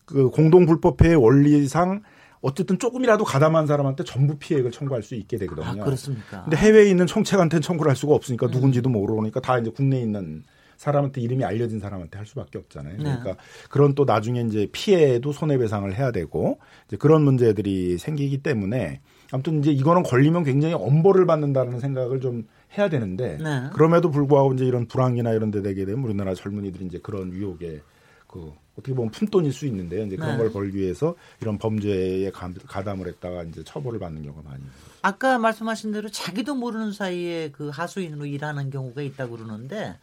[0.05, 2.03] 그 공동불법회의 원리상
[2.41, 5.83] 어쨌든 조금이라도 가담한 사람한테 전부 피해액을 청구할 수 있게 아 되거든요.
[5.83, 6.43] 그렇습니까?
[6.43, 8.51] 근데 해외에 있는 총책한테는 청구를 할 수가 없으니까 음.
[8.51, 10.43] 누군지도 모르니까 다 이제 국내에 있는
[10.79, 12.93] 사람한테 이름이 알려진 사람한테 할 수밖에 없잖아요.
[12.97, 13.03] 네.
[13.03, 13.35] 그러니까
[13.69, 19.71] 그런 또 나중에 이제 피해도 손해배상을 해야 되고 이제 그런 문제들이 생기기 때문에 아무튼 이제
[19.71, 23.69] 이거는 걸리면 굉장히 엄벌을 받는다는 생각을 좀 해야 되는데 네.
[23.73, 27.81] 그럼에도 불구하고 이제 이런 불황이나 이런 데 되게 되면 우리나라 젊은이들이 이제 그런 유혹에
[28.25, 30.05] 그 어떻게 보면 품돈일 수 있는데요.
[30.05, 30.37] 이제 그런 네.
[30.37, 34.89] 걸 벌기 위해서 이런 범죄에 가- 가담을 했다가 이제 처벌을 받는 경우가 많이 있어요.
[35.01, 39.95] 아까 말씀하신 대로 자기도 모르는 사이에 그 하수인으로 일하는 경우가 있다고 그러는데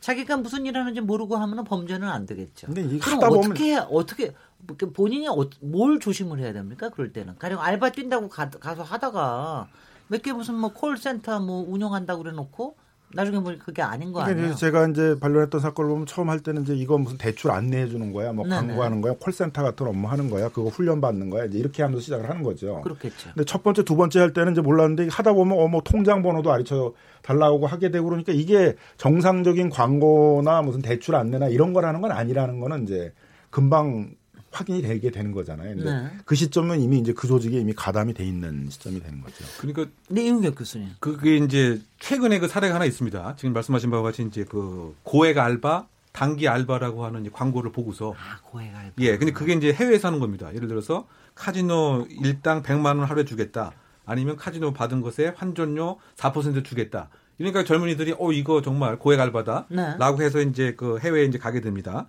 [0.00, 2.66] 자기가 무슨 일 하는지 모르고 하면 범죄는 안 되겠죠.
[2.68, 4.32] 근데 이게 그럼 하다 보면- 어떻게 어떻게
[4.76, 6.88] 그 본인이 어- 뭘 조심을 해야 됩니까?
[6.90, 9.68] 그럴 때는 가령 알바 뛴다고 가, 서 하다가
[10.08, 12.76] 몇 개 무슨 뭐 콜센터 뭐 운영한다고 그래 놓고
[13.14, 14.54] 나중에 보니 그게 아닌 거 그러니까 아니에요?
[14.56, 18.32] 제가 이제 반론했던 사건을 보면 처음 할 때는 이제 이거 무슨 대출 안내해 주는 거야,
[18.34, 18.56] 뭐 네네.
[18.68, 22.28] 광고하는 거야, 콜센터 같은 업무 하는 거야, 그거 훈련 받는 거야, 이제 이렇게 하면서 시작을
[22.28, 22.82] 하는 거죠.
[22.82, 23.30] 그렇겠죠.
[23.34, 26.92] 근데 첫 번째, 두 번째 할 때는 이제 몰랐는데 하다 보면 어뭐 통장 번호도 아리쳐
[27.22, 32.84] 달라고 하게 되고 그러니까 이게 정상적인 광고나 무슨 대출 안내나 이런 거라는 건 아니라는 거는
[32.84, 33.12] 이제
[33.50, 34.10] 금방
[34.50, 35.76] 확인이 되게 되는 거잖아요.
[35.76, 36.10] 근데 네.
[36.24, 39.44] 그 시점은 이미 이제 그 조직에 이미 가담이 돼 있는 시점이 되는 거죠.
[39.58, 40.88] 그러니까 네, 이은경 교수님.
[41.00, 43.36] 그게 이제 최근에 그 사례가 하나 있습니다.
[43.36, 48.40] 지금 말씀하신 바와 같이 이제 그 고액 알바, 단기 알바라고 하는 이제 광고를 보고서 아,
[48.42, 48.92] 고액 알바.
[49.00, 50.52] 예, 근데 그게 이제 해외에서 하는 겁니다.
[50.54, 53.72] 예를 들어서 카지노 일당 100만 원 하루에 주겠다.
[54.08, 57.10] 아니면 카지노 받은 것에 환전료 4% 주겠다.
[57.36, 59.66] 그러니까 젊은이들이 어 이거 정말 고액 알바다.
[59.70, 59.96] 네.
[59.98, 62.06] 라고 해서 이제 그 해외에 이제 가게 됩니다.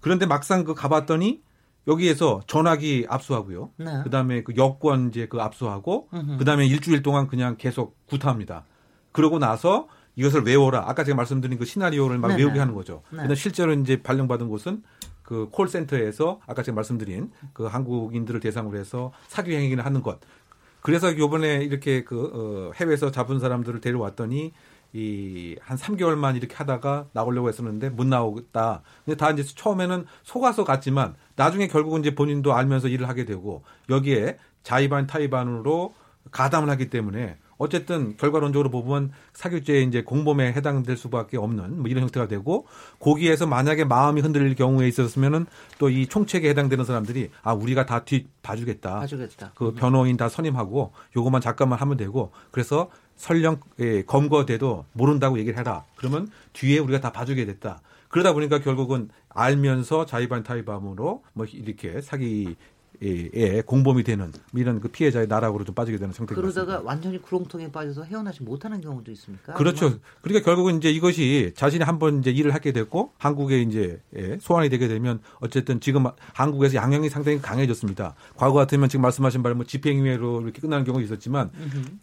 [0.00, 1.42] 그런데 막상 그 가봤더니
[1.86, 3.70] 여기에서 전화기 압수하고요.
[3.76, 4.02] 네.
[4.04, 6.38] 그다음에 그 여권 이제 그 압수하고 음흠.
[6.38, 8.64] 그다음에 일주일 동안 그냥 계속 구타합니다.
[9.12, 10.84] 그러고 나서 이것을 외워라.
[10.86, 12.42] 아까 제가 말씀드린 그 시나리오를 막 네네.
[12.42, 13.02] 외우게 하는 거죠.
[13.10, 13.18] 네.
[13.18, 14.82] 근데 실제로 이제 발령받은 곳은
[15.22, 20.20] 그 콜센터에서 아까 제가 말씀드린 그 한국인들을 대상으로 해서 사기 행위를 하는 것.
[20.82, 24.52] 그래서 요번에 이렇게 그 어, 해외에서 잡은 사람들을 데려왔더니
[24.94, 28.82] 이 한 3개월만 이렇게 하다가 나오려고 했었는데 못 나오겠다.
[29.04, 34.38] 근데 다 이제 처음에는 속아서 갔지만 나중에 결국은 이제 본인도 알면서 일을 하게 되고 여기에
[34.62, 35.94] 자의반 타의반으로
[36.30, 42.26] 가담을 하기 때문에 어쨌든 결과론적으로 보면 사기죄의 이제 공범에 해당될 수밖에 없는 뭐 이런 형태가
[42.28, 42.66] 되고
[42.98, 45.46] 거기에서 만약에 마음이 흔들릴 경우에 있었으면은
[45.78, 49.00] 또 이 총책에 해당되는 사람들이 아 우리가 다 뒤 봐주겠다.
[49.00, 49.52] 봐주겠다.
[49.54, 55.84] 그 변호인 다 선임하고 요것만 잠깐만 하면 되고 그래서 설령 예, 검거돼도 모른다고 얘기를 해라.
[55.96, 57.80] 그러면 뒤에 우리가 다 봐주게 됐다.
[58.08, 62.56] 그러다 보니까 결국은 알면서 자의반 타의반으로 뭐 이렇게 사기
[63.04, 68.04] 에 공범이 되는 이런 그 피해자의 나락으로 좀 빠지게 되는 형태가 그러다가 완전히 구렁텅이에 빠져서
[68.04, 69.54] 헤어나지 못하는 경우도 있습니까?
[69.54, 69.98] 그렇죠.
[70.20, 74.86] 그러니까 결국은 이제 이것이 자신이 한번 이제 일을 하게 됐고 한국에 이제 예, 소환이 되게
[74.86, 78.14] 되면 어쨌든 지금 한국에서 양형이 상당히 강해졌습니다.
[78.36, 81.50] 과거 같으면 지금 말씀하신 바로 뭐 집행유예로 이렇게 끝나는 경우가 있었지만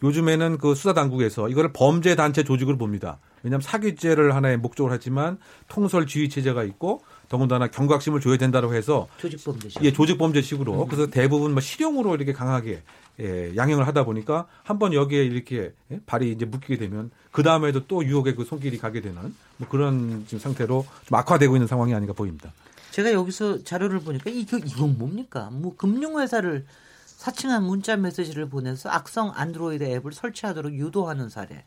[0.02, 3.18] 요즘에는 그 수사 당국에서 이거를 범죄 단체 조직으로 봅니다.
[3.42, 9.80] 왜냐하면 사기죄를 하나의 목적으로 했지만 통솔 지휘 체제가 있고 더군다나 경각심을 줘야 된다고 해서 조직범죄죠.
[9.84, 12.82] 예, 조직범죄식으로 그래서 대부분 뭐 실형으로 이렇게 강하게
[13.20, 17.86] 예, 양형을 하다 보니까 한 번 여기에 이렇게 예, 발이 이제 묶이게 되면 그 다음에도
[17.86, 22.12] 또 유혹의 그 손길이 가게 되는 뭐 그런 지금 상태로 좀 악화되고 있는 상황이 아닌가
[22.12, 22.52] 보입니다.
[22.90, 25.50] 제가 여기서 자료를 보니까 이거 이건 뭡니까?
[25.52, 26.66] 뭐 금융회사를
[27.06, 31.62] 사칭한 문자 메시지를 보내서 악성 안드로이드 앱을 설치하도록 유도하는 사례.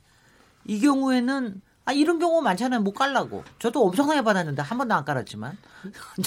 [0.65, 2.81] 이 경우에는 아 이런 경우 많잖아요.
[2.81, 3.43] 뭐 깔라고.
[3.59, 5.57] 저도 엄청나게 받았는데 한 번도 안 깔았지만.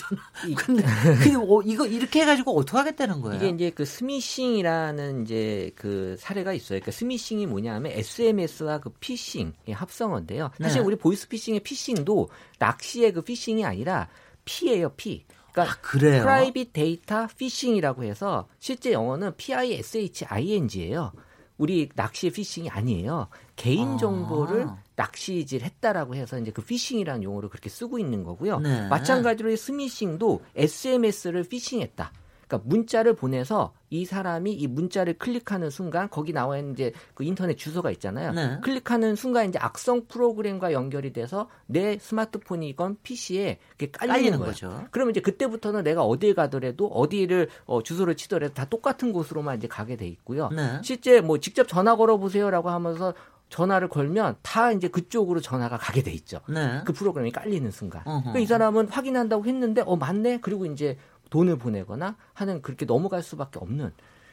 [0.59, 0.83] 저는
[1.17, 3.37] 근데 어, 이거 이렇게 해가지고 어떻게 하겠다는 거예요?
[3.37, 6.81] 이게 이제 그 스미싱이라는 이제 그 사례가 있어요.
[6.81, 10.51] 그러니까 스미싱이 뭐냐면 SMS와 그 피싱의 합성어인데요.
[10.61, 10.87] 사실 네.
[10.87, 14.09] 우리 보이스 피싱의 피싱도 낚시의 그 fishing이 아니라
[14.45, 15.25] P예요, P.
[15.53, 16.23] 그러니까 아, 그래요?
[16.23, 21.13] private data fishing이라고 해서 실제 영어는 P I S H I N G예요.
[21.59, 23.29] 우리 낚시의 피싱이 아니에요.
[23.57, 23.97] 개인 아.
[23.97, 28.61] 정보를 낚시질 했다라고 해서 이제 그 피싱이라는 용어를 그렇게 쓰고 있는 거고요.
[28.61, 28.89] 네.
[28.89, 32.13] 마찬가지로 이 스미싱도 SMS를 피싱했다.
[32.47, 37.57] 그러니까 문자를 보내서 이 사람이 이 문자를 클릭하는 순간 거기 나와 있는 이제 그 인터넷
[37.57, 38.33] 주소가 있잖아요.
[38.33, 38.59] 네.
[38.63, 44.39] 클릭하는 순간 이제 악성 프로그램과 연결이 돼서 내 스마트폰이건 PC에 그게 깔리는, 깔리는.
[44.39, 44.85] 거죠.
[44.91, 49.97] 그러면 이제 그때부터는 내가 어디에 가더라도 어디를 어, 주소를 치더라도 다 똑같은 곳으로만 이제 가게
[49.97, 50.49] 돼 있고요.
[50.51, 50.81] 네.
[50.83, 53.15] 실제 뭐 직접 전화 걸어 보세요라고 하면서
[53.49, 56.41] 전화를 걸면 다 이제 그쪽으로 전화가 가게 돼 있죠.
[56.49, 56.83] 네.
[56.85, 58.03] 그 프로그램이 깔리는 순간.
[58.05, 58.21] 어허.
[58.21, 60.41] 그러니까 이 사람은 확인한다고 했는데 어 맞네.
[60.41, 60.99] 그리고 이제
[61.37, 63.91] 돈을 보내거나 하는 그렇게 넘어갈 수밖에 없는.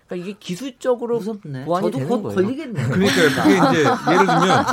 [0.08, 1.66] 그러니까 이게 기술적으로 무섭네.
[1.66, 2.36] 보완이 저도 되는 곧 거예요.
[2.36, 2.88] 걸리겠네요.
[2.90, 3.80] 그러니까 그게 이제
[4.12, 4.66] 예를 들면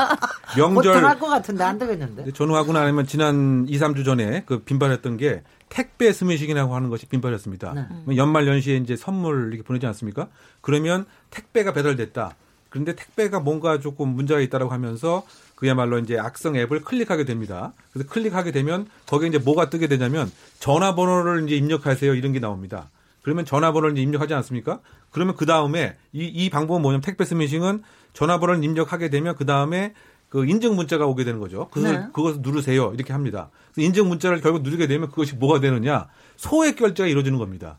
[0.57, 2.31] 명절 곧당할 것 같은데 안 되겠는데.
[2.33, 7.75] 전후하고 나면 지난 2, 3주 전에 그 빈발했던 게 택배 스미싱이라고 하는 것이 빈발했습니다.
[8.07, 8.16] 네.
[8.16, 10.29] 연말 연시에 이제 선물 이렇게 보내지 않습니까?
[10.61, 12.37] 그러면 택배가 배달됐다.
[12.69, 15.25] 그런데 택배가 뭔가 조금 문제가 있다라고 하면서
[15.61, 17.75] 그야말로 이제 악성 앱을 클릭하게 됩니다.
[17.92, 22.88] 그래서 클릭하게 되면 거기에 이제 뭐가 뜨게 되냐면 전화번호를 이제 입력하세요 이런 게 나옵니다.
[23.20, 24.81] 그러면 전화번호를 이제 입력하지 않습니까?
[25.11, 27.83] 그러면 그 다음에 이, 이 방법은 뭐냐면 택배 스미싱은
[28.14, 29.92] 전화번호를 입력하게 되면 그 다음에
[30.31, 31.68] 그 인증 문자가 오게 되는 거죠.
[31.68, 32.07] 그것을, 네.
[32.14, 32.92] 그것을 누르세요.
[32.94, 33.51] 이렇게 합니다.
[33.77, 36.07] 인증 문자를 결국 누르게 되면 그것이 뭐가 되느냐.
[36.37, 37.79] 소액 결제가 이루어지는 겁니다.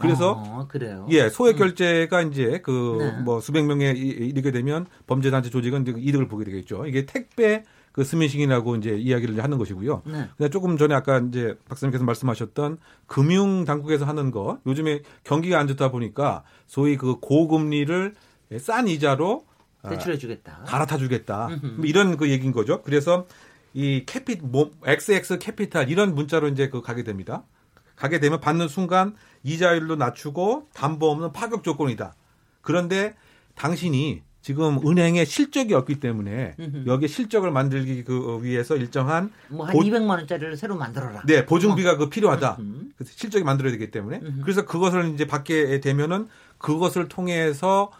[0.00, 1.06] 그래서 어, 그래요.
[1.10, 3.22] 예, 소액 결제가 이제 그 네.
[3.22, 6.86] 뭐 수백 명에 이- 이르게 되면 범죄 단체 조직은 이제 이득을 보게 되겠죠.
[6.86, 10.02] 이게 택배 그 스미싱이라고 이제 이야기를 하는 것이고요.
[10.06, 10.28] 네.
[10.36, 15.90] 근데 조금 전에 아까 이제 박사님께서 말씀하셨던 금융 당국에서 하는 거 요즘에 경기가 안 좋다
[15.90, 18.14] 보니까 소위 그 고금리를
[18.58, 19.44] 싼 이자로
[19.88, 20.64] 대출해주겠다.
[20.66, 21.48] 갈아타주겠다.
[21.76, 22.82] 뭐 이런 그 얘기인 거죠.
[22.82, 23.26] 그래서
[23.74, 27.44] 이 캐피 뭐 XX 캐피탈 이런 문자로 이제 그 가게 됩니다.
[27.96, 32.14] 가게 되면 받는 순간 이자율도 낮추고 담보 없는 파격 조건이다.
[32.62, 33.14] 그런데
[33.54, 39.80] 당신이 지금 은행에 실적이 없기 때문에 여기에 실적을 만들기 그 위해서 일정한 뭐 한 보-
[39.80, 41.22] 200만 원짜리를 새로 만들어라.
[41.26, 42.56] 네, 보증비가 그 필요하다.
[42.60, 42.92] 음.
[42.96, 44.20] 그래서 실적이 만들어야 되기 때문에.
[44.42, 47.90] 그래서 그것을 이제 받게 되면은 그것을 통해서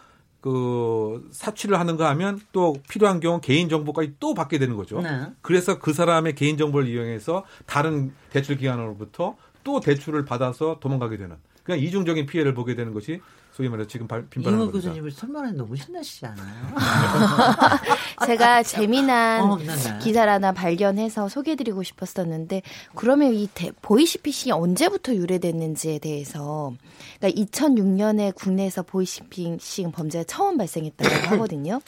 [0.41, 4.99] 그 사취를 하는가 하면 또 필요한 경우 개인 정보까지 또 받게 되는 거죠.
[5.01, 5.27] 네.
[5.41, 11.79] 그래서 그 사람의 개인 정보를 이용해서 다른 대출 기관으로부터 또 대출을 받아서 도망가게 되는 그냥
[11.79, 13.21] 이중적인 피해를 보게 되는 것이
[13.53, 14.89] 소위 말해서 지금 발- 빈발하는 이모 겁니다.
[14.89, 16.73] 교수님이 설명이 너무 신나시지 않아요?
[18.25, 19.57] 제가 재미난 어.
[20.01, 22.61] 기사를 하나 발견해서 소개해드리고 싶었었는데
[22.95, 26.73] 그러면 이 대- 보이시피싱이 언제부터 유래됐는지에 대해서
[27.19, 31.81] 그러니까 2006년에 국내에서 보이시피싱 범죄가 처음 발생했다고 하거든요.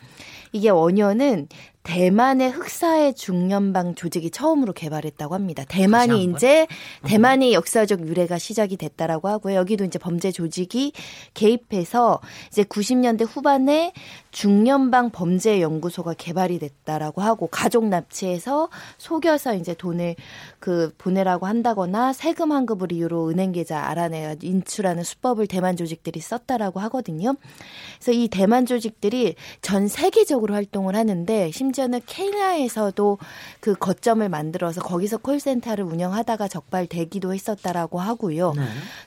[0.52, 1.48] 이게 원년은
[1.84, 5.66] 대만의 흑사의 중연방 조직이 처음으로 개발했다고 합니다.
[5.68, 6.24] 대만이?
[6.24, 6.66] 이제
[7.06, 9.56] 대만의 역사적 유래가 시작이 됐다라고 하고요.
[9.56, 10.94] 여기도 이제 범죄 조직이
[11.34, 13.92] 개입해서 이제 90년대 후반에
[14.32, 20.16] 중연방 범죄 연구소가 개발이 됐다라고 하고 가족 납치해서 속여서 이제 돈을
[20.60, 27.36] 그 보내라고 한다거나 세금 환급을 이유로 은행 계좌 알아내 인출하는 수법을 대만 조직들이 썼다라고 하거든요.
[28.00, 33.18] 그래서 이 대만 조직들이 전 세계적으로 활동을 하는데 심 지어는 케냐에서도
[33.60, 38.54] 그 거점을 만들어서 거기서 콜센터를 운영하다가 적발되기도 했었다라고 하고요.
[38.54, 38.64] 네.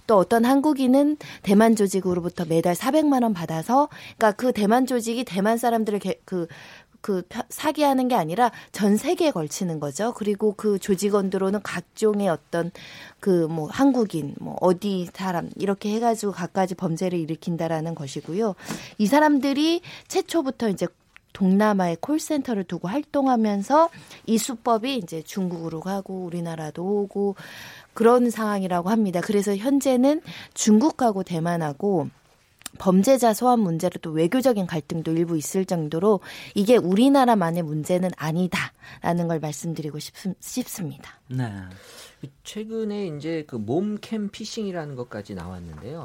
[0.06, 5.98] 또 어떤 한국인은 대만 조직으로부터 매달 400만 원 받아서 그러니까 그 대만 조직이 대만 사람들을
[6.00, 10.12] 개- 그그 사기하는 게 아니라 전 세계에 걸치는 거죠.
[10.14, 12.70] 그리고 그 조직원들로는 각종의 어떤
[13.20, 18.54] 그 뭐 한국인, 뭐 어디 사람 이렇게 해가지고 갖가지 범죄를 일으킨다라는 것이고요.
[18.98, 20.86] 이 사람들이 최초부터 이제
[21.36, 23.90] 동남아의 콜센터를 두고 활동하면서
[24.24, 27.36] 이 수법이 이제 중국으로 가고 우리나라도 오고
[27.92, 29.20] 그런 상황이라고 합니다.
[29.22, 30.22] 그래서 현재는
[30.54, 32.08] 중국하고 대만하고
[32.78, 36.20] 범죄자 소환 문제로 또 외교적인 갈등도 일부 있을 정도로
[36.54, 41.20] 이게 우리나라만의 문제는 아니다라는 걸 말씀드리고 싶, 싶습니다.
[41.28, 41.50] 네.
[42.44, 46.04] 최근에 이제 그 몸캠 피싱이라는 것까지 나왔는데요.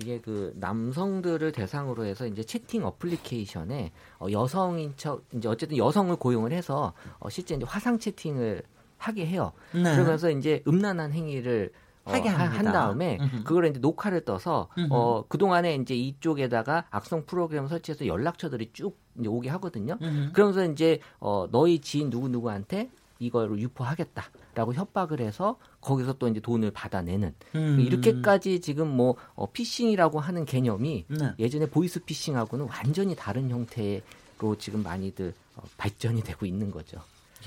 [0.00, 6.52] 이게 그 남성들을 대상으로 해서 이제 채팅 어플리케이션에 어 여성인 척 이제 어쨌든 여성을 고용을
[6.52, 8.62] 해서 어 실제 이제 화상 채팅을
[8.96, 9.52] 하게 해요.
[9.74, 9.82] 네.
[9.82, 11.72] 그러면서 이제 음란한 행위를
[12.04, 12.72] 어, 하게 하- 한 합니다.
[12.72, 13.44] 다음에 음흠.
[13.44, 14.88] 그걸 이제 녹화를 떠서 음흠.
[14.92, 19.98] 어 그동안에 이제 이쪽에다가 악성 프로그램 설치해서 연락처들이 쭉 이제 오게 하거든요.
[20.00, 20.32] 음흠.
[20.32, 26.40] 그러면서 이제 어 너희 지인 누구 누구한테 이거를 유포하겠다 라고 협박을 해서 거기서 또 이제
[26.40, 27.80] 돈을 받아내는 음.
[27.80, 31.32] 이렇게까지 지금 뭐 어, 피싱이라고 하는 개념이 네.
[31.38, 36.98] 예전에 보이스 피싱하고는 완전히 다른 형태로 지금 많이들 어, 발전이 되고 있는 거죠.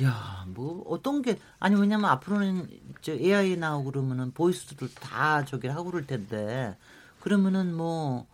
[0.03, 2.69] 야, 뭐 어떤 게 아니 왜냐면 앞으로는
[3.01, 6.75] 저 AI 나오고 그러면은 보이스도 다 저기 하고 그럴 텐데
[7.21, 8.27] 그러면은 뭐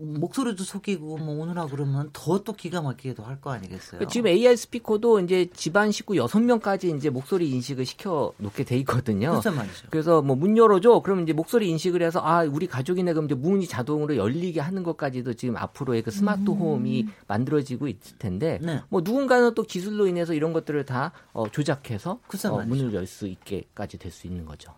[0.00, 3.98] 목소리도 속이고 뭐 오느라 그러면 더 또 기가 막히게도 할 거 아니겠어요?
[3.98, 8.76] 그러니까 지금 AI 스피커도 이제 집안 식구 여섯 명까지 이제 목소리 인식을 시켜 놓게 돼
[8.78, 9.32] 있거든요.
[9.90, 11.00] 그래서 뭐 문 열어줘.
[11.04, 15.34] 그러면 이제 목소리 인식을 해서 아 우리 가족이네 그럼 이제 문이 자동으로 열리게 하는 것까지도
[15.34, 18.66] 지금 앞으로의 그 스마트 홈이 만들어지고 있을 텐데 음.
[18.66, 18.80] 네.
[18.88, 22.20] 뭐 누군가는 또 기술로 인해서 이런 것들을 다 어, 조작해서
[22.54, 22.66] 어.
[22.66, 24.72] 문을 열 수 있게까지 될 수 있는 거죠.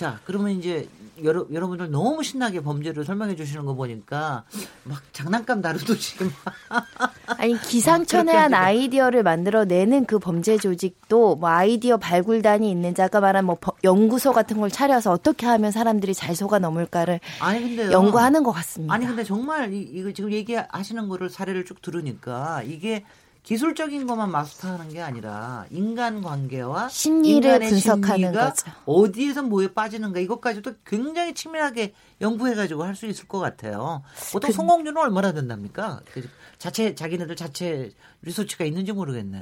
[0.00, 0.04] 예.
[0.04, 0.88] 자, 그러면 이제
[1.22, 4.44] 여러, 여러분들 너무 신나게 범죄를 설명해 주시는 거 보니까
[4.84, 6.32] 막 장난감 다루듯이 막
[7.38, 13.72] 아니 기상천외한 아이디어를 만들어내는 그 범죄 조직도 뭐 아이디어 발굴단이 있는 자가 말한 뭐 버-
[13.84, 18.94] 연구소 같은 걸 차려서 어떻게 하면 사람들이 잘 속아 넘을까를 아니 근데 연구하는 것 같습니다.
[18.94, 23.04] 아니 근데 정말 이, 이거 지금 얘기하시는 거를 사례를 쭉 들으니까 이게
[23.42, 28.70] 기술적인 것만 마스터하는 게 아니라 인간 관계와 심리를 인간의 분석하는 거죠.
[28.86, 34.02] 어디에서 뭐에 빠지는가 이것까지도 굉장히 치밀하게 연구해가지고 할 수 있을 것 같아요.
[34.32, 36.00] 보통 성공률은 얼마나 된답니까?
[36.12, 37.90] 그 자체 자기네들 자체
[38.22, 39.40] 리서치가 있는지 모르겠네.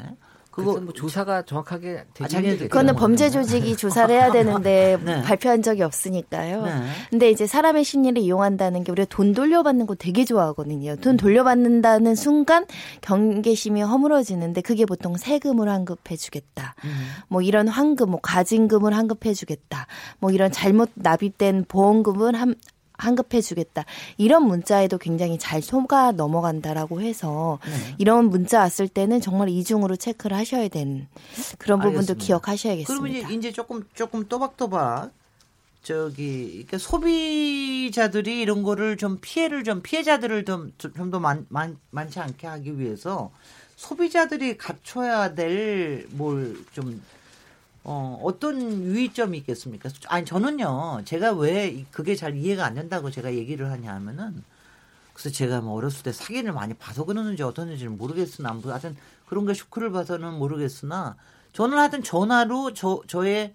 [0.58, 2.40] 그거 뭐 조사가 정확하게 되지 아.
[2.40, 3.30] 그거는 뭐, 범죄 네.
[3.30, 5.22] 조직이 조사를 해야 되는데 네.
[5.22, 6.64] 발표한 적이 없으니까요.
[6.64, 6.72] 네.
[7.10, 10.96] 근데 이제 사람의 심리를 이용한다는 게 우리가 돈 돌려받는 거 되게 좋아하거든요.
[10.96, 12.66] 돈 돌려받는다는 순간
[13.00, 16.74] 경계심이 허물어지는데 그게 보통 세금을 환급해 주겠다.
[17.28, 19.86] 뭐 이런 환급, 뭐 가진금을 환급해 주겠다.
[20.18, 22.54] 뭐 이런 잘못 납입된 보험금을 한
[22.98, 23.84] 환급해주겠다.
[24.16, 27.94] 이런 문자에도 굉장히 잘 속아 넘어간다라고 해서 네.
[27.98, 31.06] 이런 문자 왔을 때는 정말 이중으로 체크를 하셔야 되는
[31.58, 32.24] 그런 부분도 알겠습니다.
[32.24, 33.02] 기억하셔야겠습니다.
[33.02, 35.12] 그러면 이제, 이제 조금 조금 또박또박
[35.82, 43.30] 저기 이렇게 소비자들이 이런 거를 좀 피해를 좀 피해자들을 좀좀더 많지 않게 하기 위해서
[43.76, 47.00] 소비자들이 갖춰야 될 뭘 좀
[47.84, 49.88] 어, 어떤 유의점이 있겠습니까?
[50.08, 51.02] 아니 저는요.
[51.04, 54.42] 제가 왜 그게 잘 이해가 안 된다고 제가 얘기를 하냐 하면은
[55.14, 59.54] 그래서 제가 뭐 어렸을 때 사기를 많이 봐서 그러는지 어떤지는 모르겠으나 아무튼 하여튼 그런 게
[59.54, 61.16] 쇼크를 봐서는 모르겠으나
[61.52, 63.54] 저는 하여튼 전화로 저 저의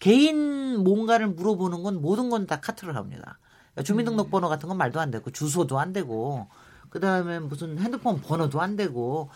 [0.00, 3.38] 개인 뭔가를 물어보는 건 모든 건 다 카트를 합니다.
[3.72, 6.46] 그러니까 주민등록번호 같은 건 말도 안 되고 주소도 안 되고
[6.90, 9.28] 그 다음에 무슨 핸드폰 번호도 안 되고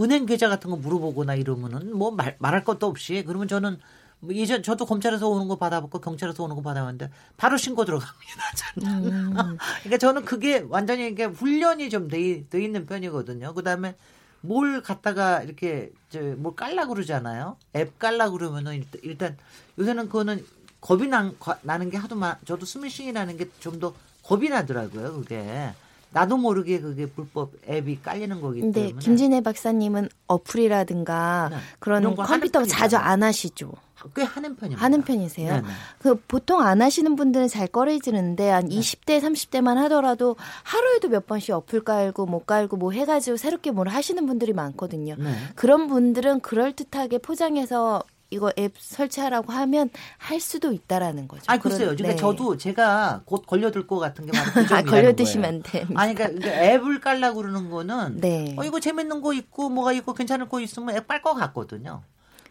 [0.00, 3.78] 은행 계좌 같은 거 물어보거나 이러면은 뭐 말, 말할 것도 없이 그러면 저는
[4.20, 8.42] 뭐 이제 저도 검찰에서 오는 거 받아봤고 경찰에서 오는 거 받아봤는데 바로 신고 들어갑니다.
[8.56, 9.06] 저는.
[9.06, 9.34] 음.
[9.82, 13.54] 그러니까 저는 그게 완전히 이게 훈련이 좀돼 돼 있는 편이거든요.
[13.54, 13.96] 그다음에
[14.40, 17.56] 뭘 갖다가 이렇게 저뭘 깔라 그러잖아요.
[17.76, 19.36] 앱 깔라 그러면은 일단
[19.78, 20.44] 요새는 그거는
[20.80, 21.32] 겁이 나,
[21.62, 25.14] 나는 게 하도 많 저도 스미싱이라는 게 좀 더 겁이 나더라고요.
[25.14, 25.72] 그게.
[26.10, 28.92] 나도 모르게 그게 불법 앱이 깔리는 거기 때문에.
[28.92, 31.56] 네, 김진애 박사님은 어플이라든가 네.
[31.78, 33.72] 그런 컴퓨터 자주 안 하시죠.
[34.14, 34.84] 꽤 하는 편입니다.
[34.84, 35.54] 하는 편이세요.
[35.54, 35.68] 네네.
[35.98, 38.76] 그 보통 안 하시는 분들은 잘 꺼내지는데 한 네.
[38.76, 44.24] 20대, 30대만 하더라도 하루에도 몇 번씩 어플 깔고 못 깔고 뭐 해가지고 새롭게 뭘 하시는
[44.24, 45.16] 분들이 많거든요.
[45.18, 45.34] 네.
[45.56, 51.44] 그런 분들은 그럴 듯하게 포장해서 이거 앱 설치하라고 하면 할 수도 있다라는 거죠.
[51.46, 51.88] 아, 글쎄요.
[51.88, 52.16] 그러니까 네.
[52.16, 55.86] 저도 제가 곧 걸려들 것 같은 게 바로 그 아, 걸려드시면 돼.
[55.94, 58.54] 아니, 그러니까, 그러니까 앱을 깔라고 그러는 거는 네.
[58.58, 62.02] 어, 이거 재밌는 거 있고 뭐가 있고 괜찮을 거 있으면 앱 깔 것 같거든요.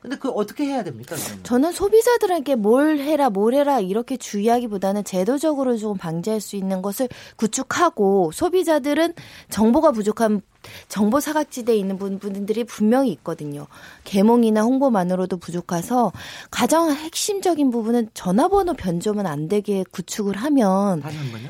[0.02, 1.16] 근데 그 어떻게 해야 됩니까?
[1.16, 1.43] 그러면?
[1.43, 8.32] 저는 소비자들에게 뭘 해라 뭘 해라 이렇게 주의하기보다는 제도적으로 좀 방지할 수 있는 것을 구축하고
[8.32, 9.14] 소비자들은
[9.50, 10.41] 정보가 부족한
[10.88, 13.68] 정보 사각지대에 있는 분들이 분명히 있거든요.
[14.04, 16.12] 개몽이나 홍보만으로도 부족해서
[16.52, 21.02] 가장 핵심적인 부분은 전화번호 변조만 안 되게 구축을 하면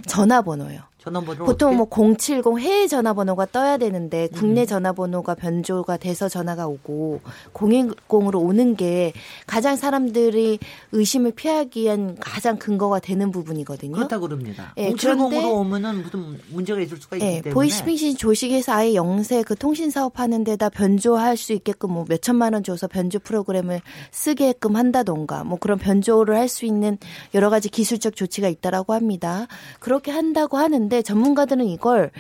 [0.08, 0.82] 전화번호요.
[1.08, 4.66] 전화번호 보통 뭐 070 해외 전화번호가 떠야 되는데 국내 음.
[4.66, 7.22] 전화번호가 변조가 돼서 전화가 오고
[7.54, 9.14] 010으로 오는 게
[9.46, 10.60] 가장 사람들이
[10.92, 13.94] 의심을 피하기 위한 가장 근거가 되는 부분이거든요.
[13.94, 14.74] 그렇다고 그럽니다.
[14.76, 19.56] 네, 070으로 오면은 무슨 문제가 있을 수가 있기 네, 때문에 보이스피싱 조식에서 아예 영세 그
[19.56, 23.82] 통신 사업 하는 데다 변조할 수 있게끔 뭐 몇 천만 원 줘서 변조 프로그램을
[24.12, 26.98] 쓰게끔 한다던가 뭐 그런 변조를 할 수 있는
[27.34, 29.48] 여러 가지 기술적 조치가 있다라고 합니다.
[29.80, 32.12] 그렇게 한다고 하는데 있는데 전문가들은 이걸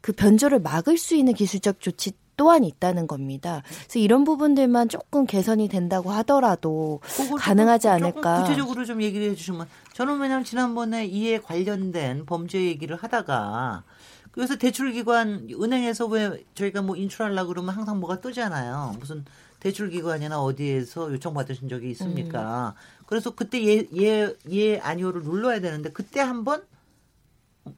[0.00, 3.62] 그 변조를 막을 수 있는 기술적 조치 또한 있다는 겁니다.
[3.66, 7.00] 그래서 이런 부분들만 조금 개선이 된다고 하더라도
[7.36, 8.42] 가능하지 않을까.
[8.42, 13.82] 구체적으로 좀 얘기를 해주시면 저는 왜냐하면 지난번에 이에 관련된 범죄 얘기를 하다가
[14.30, 18.94] 그래서 대출기관 은행에서 왜 저희가 뭐 인출하려고 그러면 항상 뭐가 뜨잖아요.
[19.00, 19.24] 무슨
[19.58, 22.76] 대출기관이나 어디에서 요청받으신 적이 있습니까?
[22.76, 23.06] 음.
[23.06, 26.62] 그래서 그때 예, 예, 예, 아니오를 눌러야 되는데 그때 한번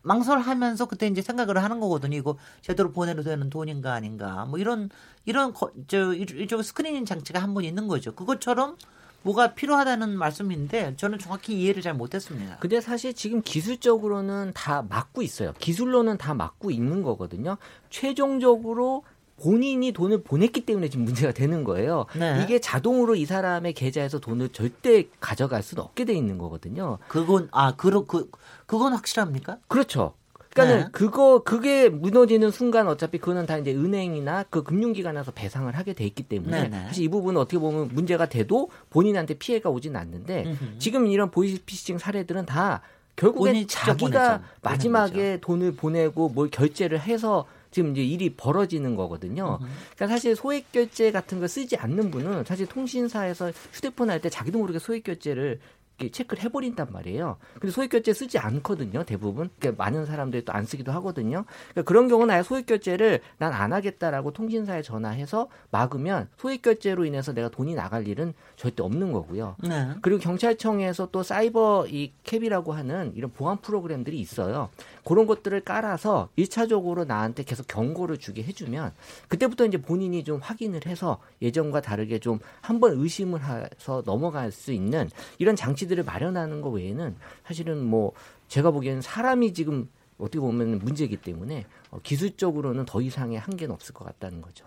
[0.02, 2.16] 망설하면서 그때 이제 생각을 하는 거거든요.
[2.16, 4.44] 이거 제대로 보내도 되는 돈인가 아닌가.
[4.46, 4.90] 뭐 이런
[5.24, 8.14] 이런 거, 저 이쪽 스크리닝 장치가 한 번 있는 거죠.
[8.14, 8.76] 그것처럼
[9.22, 12.56] 뭐가 필요하다는 말씀인데 저는 정확히 이해를 잘 못했습니다.
[12.58, 15.52] 근데 사실 지금 기술적으로는 다 막고 있어요.
[15.58, 17.58] 기술로는 다 막고 있는 거거든요.
[17.90, 19.02] 최종적으로
[19.42, 22.06] 본인이 돈을 보냈기 때문에 지금 문제가 되는 거예요.
[22.18, 22.40] 네.
[22.42, 26.98] 이게 자동으로 이 사람의 계좌에서 돈을 절대 가져갈 수는 없게 돼 있는 거거든요.
[27.08, 28.30] 그건 아 그러 그
[28.66, 29.58] 그건 확실합니까?
[29.68, 30.14] 그렇죠.
[30.50, 30.88] 그러니까는 네.
[30.92, 36.24] 그거 그게 무너지는 순간 어차피 그거는 다 이제 은행이나 그 금융기관에서 배상을 하게 돼 있기
[36.24, 36.84] 때문에 네, 네.
[36.86, 40.78] 사실 이 부분은 어떻게 보면 문제가 돼도 본인한테 피해가 오진 않는데 음흠.
[40.78, 42.82] 지금 이런 보이스피싱 사례들은 다
[43.16, 49.58] 결국엔 자기가 마지막에 돈을 보내고 뭘 결제를 해서 지금 이제 일이 벌어지는 거거든요.
[49.94, 54.58] 그러니까 사실 소액 결제 같은 거 쓰지 않는 분은 사실 통신사에서 휴대폰 할 때 자기도
[54.58, 55.60] 모르게 소액 결제를
[56.12, 57.36] 체크를 해버린단 말이에요.
[57.60, 59.50] 근데 소액결제 쓰지 않거든요, 대부분.
[59.58, 61.44] 그러니까 많은 사람들이 또 안 쓰기도 하거든요.
[61.72, 67.74] 그러니까 그런 경우는 아예 소액결제를 난 안 하겠다라고 통신사에 전화해서 막으면 소액결제로 인해서 내가 돈이
[67.74, 69.56] 나갈 일은 절대 없는 거고요.
[69.62, 69.90] 네.
[70.00, 74.70] 그리고 경찰청에서 또 사이버 이 캡이라고 하는 이런 보안 프로그램들이 있어요.
[75.04, 78.92] 그런 것들을 깔아서 일차적으로 나한테 계속 경고를 주게 해주면
[79.28, 85.08] 그때부터 이제 본인이 좀 확인을 해서 예전과 다르게 좀 한번 의심을 해서 넘어갈 수 있는
[85.38, 88.12] 이런 장치들을 마련하는 것 외에는 사실은 뭐
[88.48, 89.88] 제가 보기에는 사람이 지금
[90.18, 94.66] 어떻게 보면 문제이기 때문에 어, 기술적으로는 더 이상의 한계는 없을 것 같다는 거죠.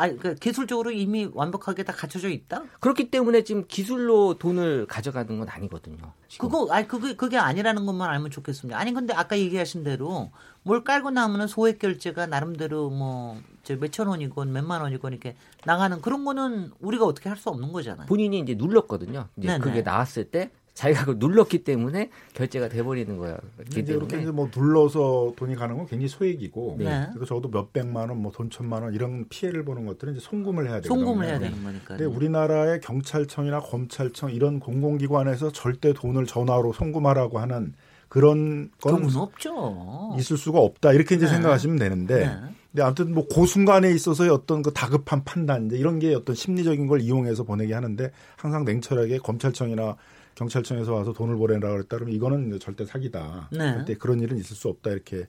[0.00, 2.62] 아, 그러니까 기술적으로 이미 완벽하게 다 갖춰져 있다?
[2.80, 5.98] 그렇기 때문에 지금 기술로 돈을 가져가는 건 아니거든요.
[6.26, 6.48] 지금.
[6.48, 8.78] 그거, 아니, 그게, 그게 아니라는 것만 알면 좋겠습니다.
[8.78, 10.30] 아니, 근데 아까 얘기하신 대로
[10.62, 15.36] 뭘 깔고 나면은 소액 결제가 나름대로 뭐, 저 몇천 원이건 몇만 원이건 이렇게
[15.66, 18.06] 나가는 그런 거는 우리가 어떻게 할 수 없는 거잖아요.
[18.06, 19.28] 본인이 이제 눌렀거든요.
[19.36, 19.60] 이제 네네.
[19.60, 20.50] 그게 나왔을 때
[20.80, 23.36] 자기가 그걸 눌렀기 때문에 결제가 돼버리는 거예요.
[23.68, 27.06] 이제 이렇게 이제 뭐 눌러서 돈이 가는 건 굉장히 소액이고 네.
[27.10, 30.68] 그리고 적어도 몇 백만 원, 뭐 돈 천만 원 이런 피해를 보는 것들은 이제 송금을
[30.68, 31.04] 해야 되거든요.
[31.04, 31.96] 송금을 해야 되는 거니까.
[31.96, 37.74] 근데 우리나라의 경찰청이나 검찰청 이런 공공기관에서 절대 돈을 전화로 송금하라고 하는
[38.08, 40.16] 그런 건 없죠.
[40.18, 41.32] 있을 수가 없다 이렇게 이제 네.
[41.32, 42.36] 생각하시면 되는데 네.
[42.72, 46.86] 근데 아무튼 뭐 그 순간에 있어서의 어떤 그 다급한 판단 이제 이런 게 어떤 심리적인
[46.86, 49.96] 걸 이용해서 보내게 하는데 항상 냉철하게 검찰청이나
[50.40, 53.50] 경찰청에서 와서 돈을 보내라고 그랬다 그러면 이거는 절대 사기다.
[53.52, 53.58] 네.
[53.58, 55.28] 절대 그런 일은 있을 수 없다 이렇게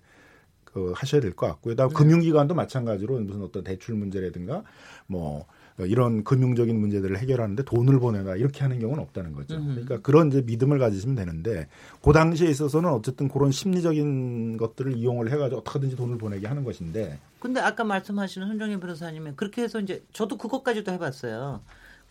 [0.64, 1.74] 그 하셔야 될 것 같고요.
[1.74, 1.96] 그다음 네.
[1.96, 4.64] 금융기관도 마찬가지로 무슨 어떤 대출 문제라든가
[5.08, 5.46] 뭐
[5.80, 9.56] 이런 금융적인 문제들을 해결하는데 돈을 보내라 이렇게 하는 경우는 없다는 거죠.
[9.56, 9.68] 음흠.
[9.72, 11.68] 그러니까 그런 이제 믿음을 가지시면 되는데
[12.02, 17.60] 그 당시에 있어서는 어쨌든 그런 심리적인 것들을 이용을 해가지고 어떻게든지 돈을 보내게 하는 것인데 근데
[17.60, 21.62] 아까 말씀하시는 손정혜 변호사님이 그렇게 해서 이제 저도 그것까지도 해봤어요.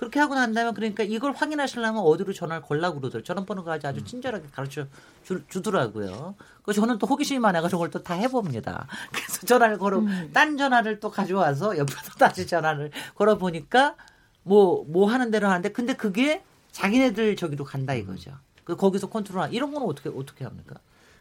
[0.00, 3.22] 그렇게 하고 난 다음에 그러니까 이걸 확인하시려면 어디로 전화를 걸라고 그러더라고요.
[3.22, 4.86] 전화번호가 아주, 아주 친절하게 가르쳐
[5.22, 6.36] 주, 주더라고요.
[6.62, 8.86] 그 저는 또 호기심이 많아가지고 그걸 또 다 해봅니다.
[9.12, 13.94] 그래서 전화를 걸어, 딴 전화를 또 가져와서 옆에서 다시 전화를 걸어보니까
[14.42, 16.42] 뭐, 뭐 하는 대로 하는데 근데 그게
[16.72, 18.32] 자기네들 저기로 간다 이거죠.
[18.64, 20.76] 그 거기서 컨트롤 이런 건 어떻게, 어떻게 합니까?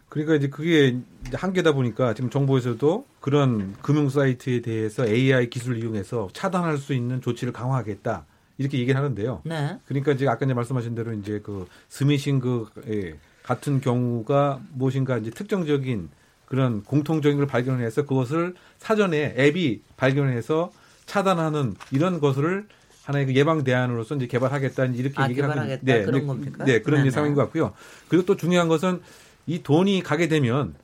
[0.08, 0.98] 그러니까 이제 그게
[1.34, 7.52] 한계다 보니까 지금 정부에서도 그런 금융 사이트에 대해서 AI 기술을 이용해서 차단할 수 있는 조치를
[7.52, 8.26] 강화하겠다
[8.60, 9.42] 이렇게 얘기를 하는데요.
[9.46, 9.80] 네.
[9.88, 15.32] 그러니까 이제 아까 이제 말씀하신 대로 이제 그 스미싱 그 예, 같은 경우가 무엇인가 이제
[15.32, 16.10] 특정적인
[16.46, 20.72] 그런 공통적인 걸 발견해서 그것을 사전에 앱이 발견해서
[21.06, 22.68] 차단하는 이런 것을
[23.06, 25.78] 하나의 그 예방 대안으로서 이제 개발하겠다 이렇게 아, 얘기를 하고.
[25.82, 26.66] 네, 그런 네, 겁니까?
[26.66, 27.12] 네, 그런 네네.
[27.12, 27.74] 상황인 것 같고요.
[28.10, 29.02] 그리고 또 중요한 것은
[29.48, 30.76] 이 돈이 가게 되면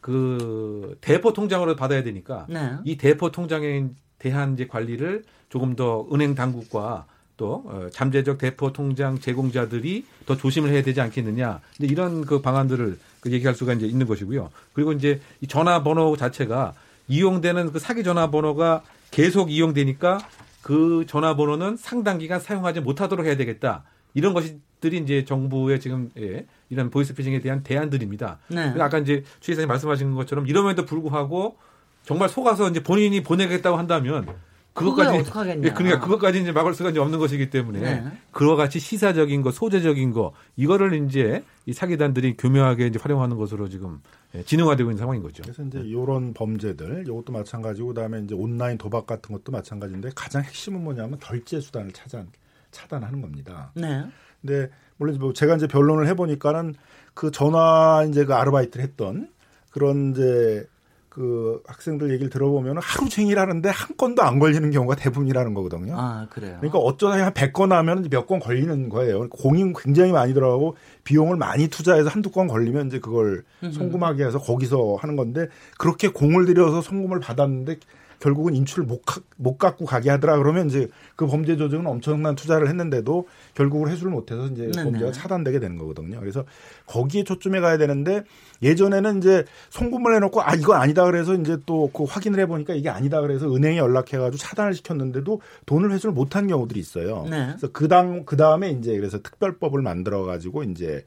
[0.00, 2.72] 그 대포 통장으로 받아야 되니까 네.
[2.84, 3.86] 이 대포 통장에
[4.18, 7.06] 대한 이제 관리를 조금 더 은행 당국과
[7.40, 11.60] 또 어, 잠재적 대포 통장 제공자들이 더 조심을 해야 되지 않겠느냐.
[11.74, 14.50] 근데 이런 그 방안들을 그 얘기할 수가 이제 있는 것이고요.
[14.74, 16.74] 그리고 이제 이 전화번호 자체가
[17.08, 20.18] 이용되는 그 사기 전화번호가 계속 이용되니까
[20.60, 23.84] 그 전화번호는 상당 기간 사용하지 못하도록 해야 되겠다.
[24.12, 28.38] 이런 것들이 이제 정부의 지금 예, 이런 보이스피싱에 대한 대안들입니다.
[28.48, 28.74] 네.
[28.78, 31.56] 아까 이제 추 이사님 말씀하신 것처럼 이럼에도 불구하고
[32.04, 34.26] 정말 속아서 이제 본인이 보내겠다고 한다면
[34.72, 35.18] 그것까지.
[35.64, 38.04] 예, 그러니까 그것까지 이제 막을 수가 이제 없는 것이기 때문에 네.
[38.32, 44.00] 그와 같이 시사적인 거, 소재적인 거 이거를 이제 이 사기단들이 교묘하게 이제 활용하는 것으로 지금
[44.34, 45.42] 예, 진흥화되고 있는 상황인 거죠.
[45.42, 50.82] 그래서 이제 이런 범죄들, 이것도 마찬가지고 그다음에 이제 온라인 도박 같은 것도 마찬가지인데 가장 핵심은
[50.82, 52.28] 뭐냐면 결제 수단을 차단
[52.70, 53.72] 차단하는 겁니다.
[53.74, 54.04] 네.
[54.40, 56.74] 근데 물론 뭐 제가 이제 변론을 해보니까는
[57.14, 59.28] 그 전화 이제 그 아르바이트를 했던
[59.70, 60.66] 그런 이제
[61.10, 65.94] 그 학생들 얘기를 들어보면 하루 종일 하는데 한 건도 안 걸리는 경우가 대부분이라는 거거든요.
[65.98, 66.56] 아, 그래요.
[66.60, 69.28] 그러니까 어쩌다 한 100건 하면 몇 건 걸리는 거예요.
[69.28, 73.42] 공이 굉장히 많이 들어가고 비용을 많이 투자해서 한두 건 걸리면 이제 그걸
[73.72, 75.48] 송금하게 해서 거기서 하는 건데
[75.78, 77.78] 그렇게 공을 들여서 송금을 받았는데
[78.20, 82.68] 결국은 인출을 못, 가- 못 갖고 가게 하더라 그러면 이제 그 범죄 조직은 엄청난 투자를
[82.68, 84.84] 했는데도 결국은 회수를 못해서 이제 네네.
[84.90, 86.20] 범죄가 차단되게 되는 거거든요.
[86.20, 86.44] 그래서
[86.86, 88.22] 거기에 초점에 가야 되는데
[88.62, 93.20] 예전에는 이제 송금을 해놓고 아 이건 아니다 그래서 이제 또 그 확인을 해보니까 이게 아니다
[93.20, 97.26] 그래서 은행에 연락해가지고 차단을 시켰는데도 돈을 회수를 못한 경우들이 있어요.
[97.28, 97.46] 네.
[97.48, 101.04] 그래서 그당 그 다음에 이제 그래서 특별법을 만들어 가지고 이제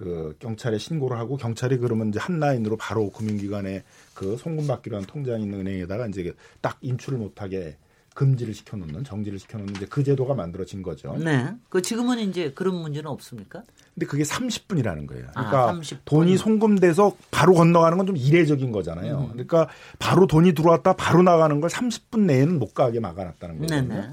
[0.00, 3.82] 그 경찰에 신고를 하고 경찰이 그러면 이제 한 라인으로 바로 금융기관에
[4.14, 6.32] 그 송금 받기로 한 통장 있는 은행에다가 이제
[6.62, 7.76] 딱 인출을 못하게
[8.14, 11.14] 금지를 시켜놓는 정지를 시켜놓는 이제 그 제도가 만들어진 거죠.
[11.18, 11.52] 네.
[11.68, 13.62] 그 지금은 이제 그런 문제는 없습니까?
[13.94, 15.26] 근데 그게 30분이라는 거예요.
[15.34, 15.98] 아, 그러니까 30분.
[16.06, 19.28] 돈이 송금돼서 바로 건너가는 건 좀 이례적인 거잖아요.
[19.32, 23.94] 그러니까 바로 돈이 들어왔다 바로 나가는 걸 30분 내에는 못 가게 막아놨다는 거거든요.
[23.94, 24.08] 네네.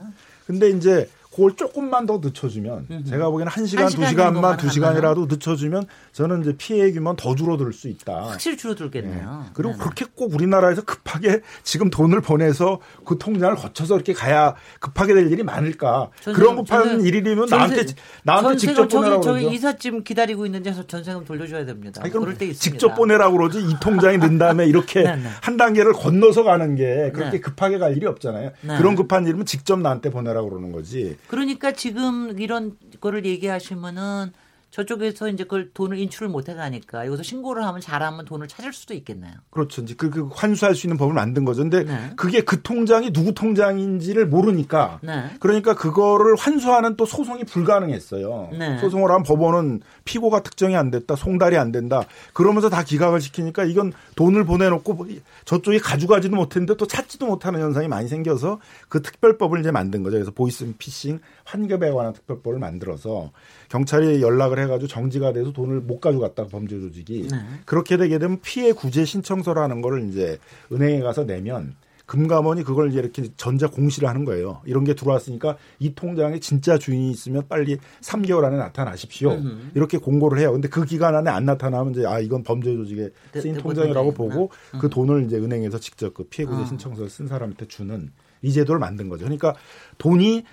[0.46, 5.28] 근데 이제 그걸 조금만 더 늦춰주면 제가 보기에는 한 시간, 한두 시간 시간만, 두 시간이라도
[5.28, 8.24] 늦춰주면 저는 이제 피해 규모는 더 줄어들 수 있다.
[8.24, 9.44] 확실히 줄어들겠네요.
[9.46, 9.52] 예.
[9.54, 9.84] 그리고 네네.
[9.84, 15.44] 그렇게 꼭 우리나라에서 급하게 지금 돈을 보내서 그 통장을 거쳐서 이렇게 가야 급하게 될 일이
[15.44, 16.10] 많을까?
[16.22, 17.86] 전세- 그런 급한 일이면 나한테
[18.24, 19.44] 나한테 직접 보내라고 저기.
[19.44, 22.02] 저기 이삿짐 기다리고 있는데 저 전세금 돌려줘야 됩니다.
[22.04, 22.60] 아니, 그럴 때 있습니다.
[22.60, 25.30] 직접 보내라고 그러지 이 통장이 는 다음에 이렇게 네, 네.
[25.44, 27.40] 한 단계를 건너서 가는 게 그렇게 네.
[27.42, 28.54] 급하게 갈 일이 없잖아요.
[28.62, 28.78] 네.
[28.80, 31.16] 그런 급한 일이면 직접 나한테 보내라고 그러는 거지.
[31.28, 34.32] 그러니까 지금 이런 거를 얘기하시면은
[34.70, 39.34] 저쪽에서 이제 그걸 돈을 인출을 못 해가니까 여기서 신고를 하면 잘하면 돈을 찾을 수도 있겠네요.
[39.50, 39.82] 그렇죠.
[39.82, 41.62] 이제 그, 그 환수할 수 있는 법을 만든 거죠.
[41.62, 42.12] 근데 네.
[42.16, 45.32] 그게 그 통장이 누구 통장인지를 모르니까 네.
[45.40, 48.50] 그러니까 그거를 환수하는 또 소송이 불가능했어요.
[48.58, 48.78] 네.
[48.80, 52.04] 소송을 하면 법원은 피고가 특정이 안 됐다, 송달이 안 된다.
[52.34, 55.08] 그러면서 다 기각을 시키니까 이건 돈을 보내놓고 뭐
[55.46, 58.60] 저쪽이 가져가지도 못했는데 또 찾지도 못하는 현상이 많이 생겨서
[58.90, 60.16] 그 특별법을 이제 만든 거죠.
[60.16, 63.32] 그래서 보이스 피싱 환급에 관한 특별법을 만들어서
[63.70, 67.38] 경찰이 연락을 해가지고 정지가 돼서 돈을 못 가져갔다가 범죄 조직이 네.
[67.66, 70.38] 그렇게 되게 되면 피해 구제 신청서라는 거를 이제
[70.72, 74.62] 은행에 가서 내면 금감원이 그걸 이제 이렇게 전자 공시를 하는 거예요.
[74.66, 79.34] 이런 게 들어왔으니까 이 통장에 진짜 주인이 있으면 빨리 3개월 안에 나타나십시오.
[79.34, 79.58] 음흠.
[79.76, 80.54] 이렇게 공고를 해요.
[80.54, 84.14] 근데 그 기간 안에 안 나타나면 이제 아 이건 범죄 조직에 대- 쓰인 대포 통장이라고
[84.14, 84.36] 통장이구나.
[84.48, 84.90] 보고 그 음.
[84.90, 86.66] 돈을 이제 은행에서 직접 그 피해 구제 아.
[86.66, 88.10] 신청서를 쓴 사람한테 주는
[88.42, 89.26] 이 제도를 만든 거죠.
[89.26, 89.54] 그러니까
[89.98, 90.46] 돈이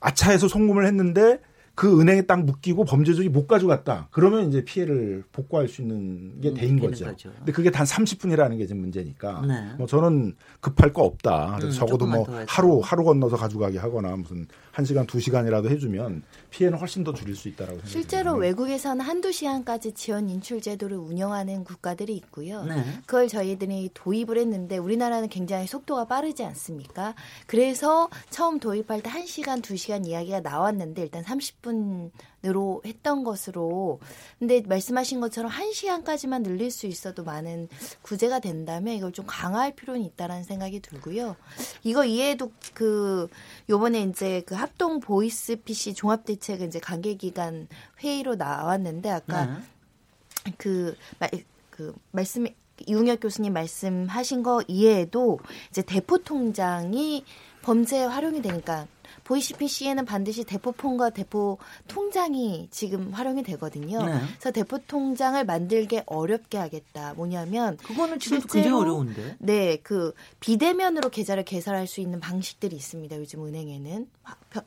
[0.00, 1.40] 아차해서 송금을 했는데
[1.78, 4.08] 그 은행에 딱 묶이고 범죄 조직이 못 가져갔다.
[4.10, 7.04] 그러면 이제 피해를 복구할 수 있는 게 음, 되는 거죠.
[7.04, 7.30] 거죠.
[7.38, 9.44] 근데 그게 단 30분이라는 게 지금 문제니까.
[9.46, 9.76] 네.
[9.78, 11.58] 뭐 저는 급할 거 없다.
[11.62, 12.26] 음, 적어도 뭐.
[12.48, 14.48] 하루 하루 건너서 가져가게 하거나 무슨
[14.78, 17.90] 한 시간 두 시간이라도 해주면 피해는 훨씬 더 줄일 수 있다라고 생각합니다.
[17.90, 22.62] 실제로 외국에서는 한두 시간까지 지연 인출 제도를 운영하는 국가들이 있고요.
[22.62, 22.84] 네.
[23.04, 27.16] 그걸 저희들이 도입을 했는데 우리나라는 굉장히 속도가 빠르지 않습니까?
[27.48, 32.12] 그래서 처음 도입할 때 1시간, 2시간 이야기가 나왔는데 일단 30분
[32.44, 33.98] 으로 했던 것으로
[34.38, 37.68] 근데 말씀하신 것처럼 1시간까지만 늘릴 수 있어도 많은
[38.02, 41.34] 구제가 된다면 이걸 좀 강화할 필요는 있다라는 생각이 들고요.
[41.82, 43.28] 이거 이해도 그
[43.68, 47.66] 요번에 이제 그 합동 보이스 피싱 종합 대책은 이제 관계 기관
[48.04, 50.54] 회의로 나왔는데 아까 네.
[50.56, 51.30] 그, 말,
[51.70, 52.46] 그 말씀
[52.86, 57.24] 이웅혁 교수님 말씀하신 거 이외에도 이제 대포 통장이
[57.62, 58.86] 범죄에 활용이 되니까
[59.24, 64.04] 보이시피시에는 반드시 대포폰과 대포 통장이 지금 활용이 되거든요.
[64.04, 64.20] 네.
[64.38, 67.14] 그래서 대포 통장을 만들게 어렵게 하겠다.
[67.14, 69.36] 뭐냐면 그거는 실제로 굉장히 어려운데.
[69.38, 73.16] 네, 그 비대면으로 계좌를 개설할 수 있는 방식들이 있습니다.
[73.18, 74.08] 요즘 은행에는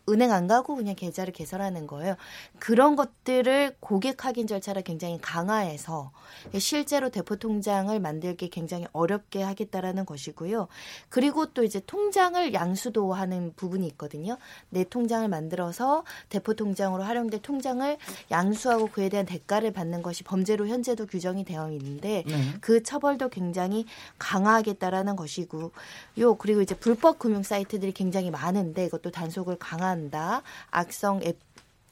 [0.09, 2.15] 은행 안 가고 그냥 계좌를 개설하는 거예요.
[2.59, 6.11] 그런 것들을 고객 확인 절차를 굉장히 강화해서
[6.57, 10.67] 실제로 대포 통장을 만들기 굉장히 어렵게 하겠다라는 것이고요.
[11.09, 14.37] 그리고 또 이제 통장을 양수도하는 부분이 있거든요.
[14.69, 17.97] 내 통장을 만들어서 대포 통장으로 활용된 통장을
[18.29, 22.53] 양수하고 그에 대한 대가를 받는 것이 범죄로 현재도 규정이 되어 있는데 네.
[22.61, 23.85] 그 처벌도 굉장히
[24.19, 25.71] 강화하겠다라는 것이고
[26.19, 30.41] 요 그리고 이제 불법 금융 사이트들이 굉장히 많은데 이것도 단속을 강화한다.
[30.69, 31.37] 악성 앱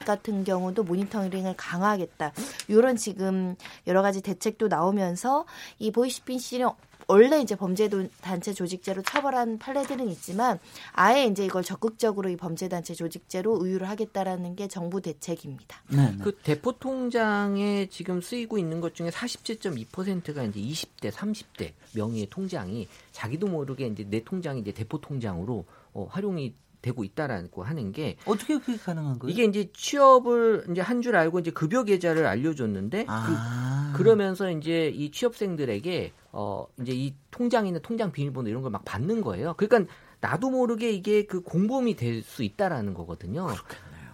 [0.00, 2.32] 같은 경우도 모니터링을 강화하겠다.
[2.68, 3.54] 이런 지금
[3.86, 5.44] 여러 가지 대책도 나오면서
[5.78, 6.68] 이 보이스피싱은
[7.10, 7.88] 원래 이제 범죄
[8.20, 10.58] 단체 조직죄로 처벌한 판례들은 있지만
[10.92, 15.82] 아예 이제 이걸 적극적으로 이 범죄 단체 조직죄로 의유를 하겠다라는 게 정부 대책입니다.
[15.88, 15.96] 네.
[16.12, 16.16] 네.
[16.22, 23.48] 그 대포 통장에 지금 쓰이고 있는 것 중에 47.2%가 이제 20대, 30대 명의의 통장이 자기도
[23.48, 28.78] 모르게 이제 내 통장이 이제 대포 통장으로 어, 활용이 되고 있다라고 하는 게 어떻게 그게
[28.78, 29.30] 가능한 거예요?
[29.32, 33.92] 이게 이제 취업을 이제 한 줄 알고 이제 급여 계좌를 알려줬는데 아.
[33.96, 38.84] 그, 그러면서 이제 이 취업생들에게 어 이제 이 통장 있는 통장 비밀번호 이런 걸 막
[38.84, 39.54] 받는 거예요.
[39.56, 43.46] 그러니까 나도 모르게 이게 그 공범이 될 수 있다라는 거거든요.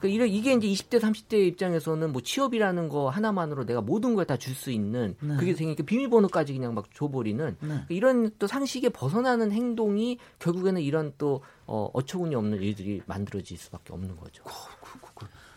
[0.00, 4.36] 그러니까 이래- 이게 이제 20대 30대 입장에서는 뭐 취업이라는 거 하나만으로 내가 모든 걸 다
[4.36, 5.36] 줄 수 있는 네.
[5.36, 7.56] 그게 생기니까 비밀번호까지 그냥 막 줘버리는 네.
[7.66, 13.92] 그러니까 이런 또 상식에 벗어나는 행동이 결국에는 이런 또 어, 어처구니 없는 일들이 만들어질 수밖에
[13.94, 14.44] 없는 거죠.
[14.44, 14.52] 그,
[14.82, 15.05] 그, 그.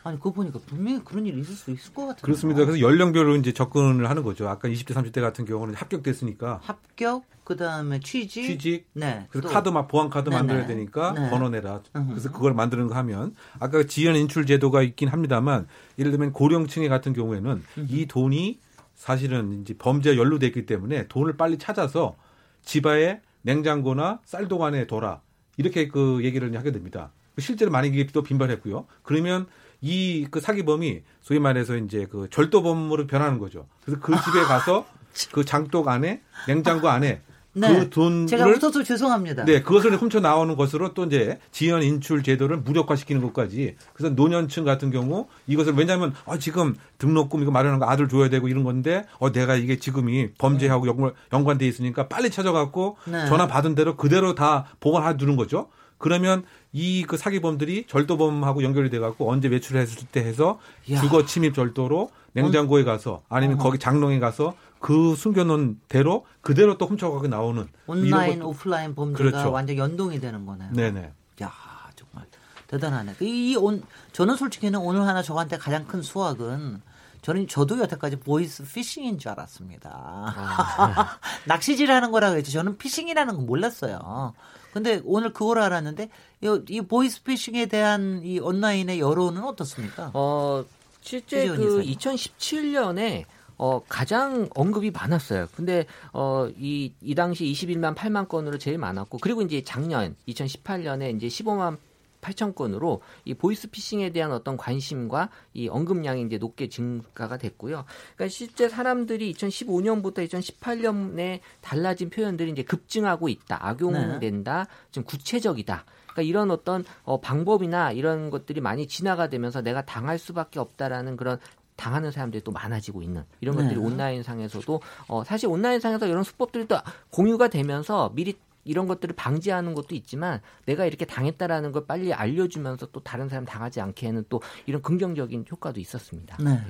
[0.10, 2.22] 아니 그거 보니까 분명히 그런 일이 있을 수 있을 것 같아요.
[2.24, 2.66] 그렇습니다.
[2.66, 4.48] 그래서 연령별로 이제 접근을 하는 거죠.
[4.50, 9.28] 아까 20대, 30대 같은 경우는 합격됐으니까 합격, 그 다음에 취직, 취직, 네.
[9.30, 10.38] 그래서 또- 카드 막 보안 카드 네네.
[10.40, 11.30] 만들어야 되니까 네.
[11.30, 11.82] 번호 내라.
[11.96, 12.08] 음.
[12.10, 17.14] 그래서 그걸 만드는 거 하면 아까 지연 인출 제도가 있긴 합니다만 예를 들면 고령층의 같은
[17.14, 18.60] 경우에는 이 돈이
[18.96, 22.18] 사실은 이제 범죄에 연루돼 있기 때문에 돈을 빨리 찾아서
[22.64, 25.22] 집에 냉장고나 쌀도간에 둬라
[25.58, 27.12] 이렇게 그 얘기를 하게 됩니다.
[27.38, 28.86] 실제로 많이 이게 또 빈발했고요.
[29.02, 29.48] 그러면
[29.82, 33.68] 이 그 사기범이 소위 말해서 이제 그 절도범으로 변하는 거죠.
[33.84, 34.86] 그래서 그 집에 가서
[35.32, 37.22] 그 장독 안에 냉장고 안에
[37.54, 37.80] 네.
[37.80, 39.44] 그 돈을 제가 웃어서 죄송합니다.
[39.44, 43.76] 네, 그것을 훔쳐 나오는 것으로 또 이제 지연 인출 제도를 무력화시키는 것까지.
[43.94, 48.48] 그래서 노년층 같은 경우 이것을 왜냐하면 아, 지금 등록금 이거 마련한 거 아들 줘야 되고
[48.48, 53.26] 이런 건데 어 내가 이게 지금이 범죄하고 연관 연관 돼 있으니까 빨리 찾아갖고 네.
[53.26, 55.70] 전화 받은 대로 그대로 다 보관해 두는 거죠.
[55.98, 60.60] 그러면 이 그 사기범들이 절도범하고 연결이 돼갖고 언제 외출했을 때 해서
[60.92, 61.00] 야.
[61.02, 63.64] 주거 침입 절도로 냉장고에 가서 아니면 어허.
[63.64, 69.52] 거기 장롱에 가서 그 숨겨놓은 대로 그대로 또 훔쳐가고 나오는 온라인, 오프라인 범죄가 그렇죠.
[69.52, 70.72] 완전 연동이 되는 거네요.
[70.74, 71.12] 네네.
[71.42, 71.52] 야
[71.96, 72.28] 정말
[72.68, 73.16] 대단하네.
[73.22, 73.82] 이 온
[74.14, 76.82] 저는 솔직히는 오늘 하나 저한테 가장 큰 수확은
[77.24, 79.90] 저는 저도 여태까지 보이스 피싱인 줄 알았습니다.
[81.46, 82.52] 낚시질하는 거라고 했죠.
[82.52, 84.34] 저는 피싱이라는 건 몰랐어요.
[84.74, 86.10] 근데 오늘 그걸 알았는데
[86.42, 90.12] 이, 이 보이스 피싱에 대한 이 온라인의 여론은 어떻습니까?
[90.14, 90.64] 어,
[91.02, 91.96] 실제 그 이사님.
[91.96, 93.26] 2017년에
[93.60, 95.50] 어, 가장 언급이 많았어요.
[95.54, 101.28] 근데, 어, 이, 이 당시 21만 8만 건으로 제일 많았고, 그리고 이제 작년, 2018년에 이제
[101.28, 101.78] 15만
[102.22, 107.86] 8천 건으로 이 보이스피싱에 대한 어떤 관심과 이 언급량이 이제 높게 증가가 됐고요.
[108.16, 115.86] 그러니까 실제 사람들이 2015년부터 2018년에 달라진 표현들이 이제 급증하고 있다, 악용된다, 좀 구체적이다.
[116.04, 121.40] 그러니까 이런 어떤 어, 방법이나 이런 것들이 많이 진화가 되면서 내가 당할 수밖에 없다라는 그런
[121.76, 123.64] 당하는 사람들이 또 많아지고 있는 이런 네.
[123.64, 126.76] 것들이 온라인 상에서도 어 사실 온라인 상에서 이런 수법들이 또
[127.10, 128.38] 공유가 되면서 미리
[128.70, 133.82] 이런 것들을 방지하는 것도 있지만 내가 이렇게 당했다라는 걸 빨리 알려주면서 또 다른 사람 당하지
[133.82, 136.38] 않게 하는 또 이런 긍정적인 효과도 있었습니다.
[136.40, 136.62] 네.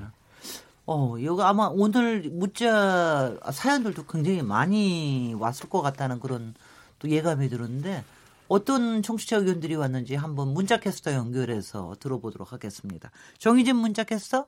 [0.86, 6.56] 어, 이거 아마 오늘 문자 사연들도 굉장히 많이 왔을 것 같다는 그런
[7.00, 8.06] 또 예감이 들었는데
[8.48, 13.12] 어떤 청취자 의견들이 왔는지 한번 문자캐스터 연결해서 들어보도록 하겠습니다.
[13.38, 14.48] 정희진 문자캐스터?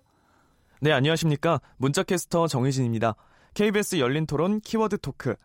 [0.80, 1.60] 네, 안녕하십니까.
[1.78, 3.16] 문자캐스터 정희진입니다.
[3.54, 5.36] KBS 열린 토론 키워드 토크.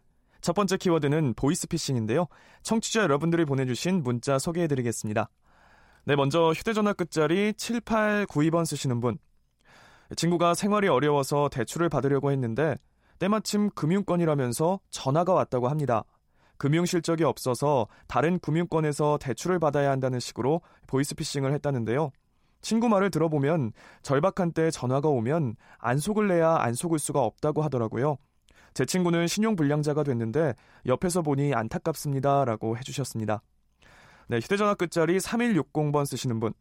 [0.41, 2.27] 첫 번째 키워드는 보이스피싱인데요.
[2.63, 5.29] 청취자 여러분들이 보내주신 문자 소개해드리겠습니다.
[6.05, 9.19] 네, 먼저 휴대전화 끝자리 7892번 쓰시는 분.
[10.15, 12.77] 친구가 생활이 어려워서 대출을 받으려고 했는데
[13.19, 16.05] 때마침 금융권이라면서 전화가 왔다고 합니다.
[16.59, 22.11] 금융 실적이 없어서 다른 금융권에서 대출을 받아야 한다는 식으로 보이스피싱을 했다는데요.
[22.63, 23.73] 친구 말을 들어보면
[24.03, 28.17] 절박한 때 전화가 오면 안 속을래야 안 속을 수가 없다고 하더라고요.
[28.77, 30.53] 제 친구는 신용불량자가 됐는데
[30.85, 33.41] 옆에서 보니 안타깝습니다 라고 해주셨습니다.
[34.29, 36.53] 네, 휴대전화 끝자리 3160번 쓰시는 분.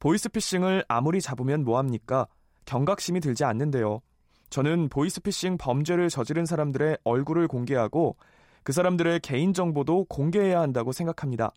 [0.00, 2.28] 보이스피싱을 아무리 잡으면 뭐합니까?
[2.64, 4.00] 경각심이 들지 않는데요.
[4.48, 8.16] 저는 보이스피싱 범죄를 저지른 사람들의 얼굴을 공개하고
[8.62, 11.52] 그 사람들의 개인정보도 공개해야 한다고 생각합니다.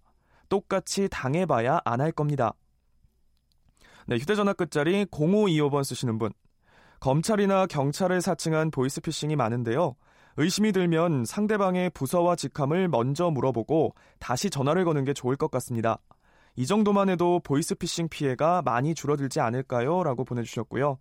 [0.50, 2.52] 똑같이 당해봐야 안 할 겁니다.
[4.06, 6.34] 네, 휴대전화 끝자리 0525번 쓰시는 분.
[7.00, 9.96] 검찰이나 경찰을 사칭한 보이스피싱이 많은데요.
[10.38, 15.98] 의심이 들면 상대방의 부서와 직함을 먼저 물어보고 다시 전화를 거는 게 좋을 것 같습니다.
[16.56, 20.04] 이 정도만 해도 보이스피싱 피해가 많이 줄어들지 않을까요?
[20.04, 20.98] 라고 보내주셨고요.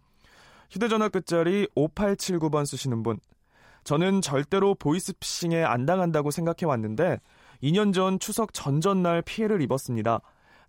[0.71, 3.19] 휴대전화 끝자리 5879번 쓰시는 분.
[3.85, 7.21] 저는 절대로 보이스피싱에 안 당한다고 생각해 왔는데
[7.63, 10.21] 2년 전 추석 전전날 피해를 입었습니다.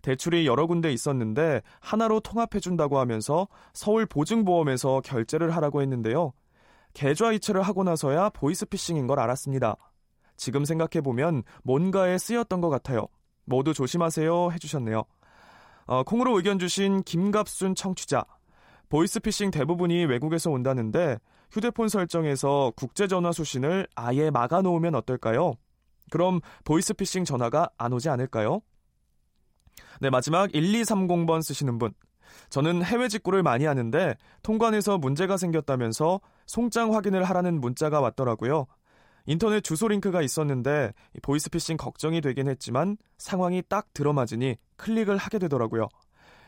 [0.02, 6.32] 대출이 여러 군데 있었는데 하나로 통합해준다고 하면서 서울 보증보험에서 결제를 하라고 했는데요.
[6.94, 9.76] 계좌이체를 하고 나서야 보이스피싱인 걸 알았습니다.
[10.36, 13.06] 지금 생각해보면 뭔가에 쓰였던 것 같아요.
[13.44, 15.04] 모두 조심하세요 해주셨네요.
[15.86, 18.24] 어, 콩으로 의견 주신 김갑순 청취자.
[18.88, 21.18] 보이스피싱 대부분이 외국에서 온다는데
[21.50, 25.54] 휴대폰 설정에서 국제전화 수신을 아예 막아놓으면 어떨까요?
[26.10, 28.60] 그럼 보이스피싱 전화가 안 오지 않을까요?
[30.00, 31.92] 네, 마지막 1230번 쓰시는 분.
[32.50, 38.66] 저는 해외 직구를 많이 하는데 통관에서 문제가 생겼다면서 송장 확인을 하라는 문자가 왔더라고요.
[39.26, 45.88] 인터넷 주소 링크가 있었는데 보이스피싱 걱정이 되긴 했지만 상황이 딱 들어맞으니 클릭을 하게 되더라고요.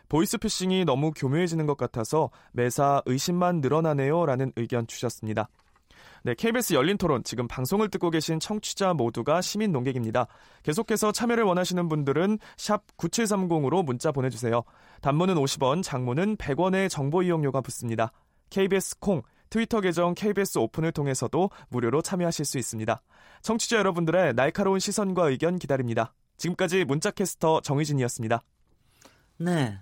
[0.09, 5.49] 보이스피싱이 너무 교묘해지는 것 같아서 매사 의심만 늘어나네요 라는 의견 주셨습니다.
[6.23, 10.27] 네, KBS 열린 토론 지금 방송을 듣고 계신 청취자 모두가 시민 농객입니다.
[10.62, 14.62] 계속해서 참여를 원하시는 분들은 샵 9730으로 문자 보내주세요.
[15.01, 18.12] 단문은 50원, 장문은 100원의 정보 이용료가 붙습니다.
[18.51, 23.03] KBS 콩, 트위터 계정 KBS 오픈을 통해서도 무료로 참여하실 수 있습니다.
[23.43, 26.12] 청취자 여러분들의 날카로운 시선과 의견 기다립니다.
[26.37, 28.43] 지금까지 문자캐스터 정의진이었습니다.
[29.39, 29.79] 네.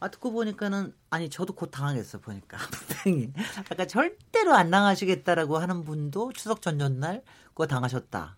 [0.00, 2.56] 아, 듣고 보니까는, 아니, 저도 곧 당하겠어, 보니까.
[3.04, 3.32] 분명히.
[3.70, 8.36] 아까 절대로 안 당하시겠다라고 하는 분도 추석 전전날 그거 당하셨다.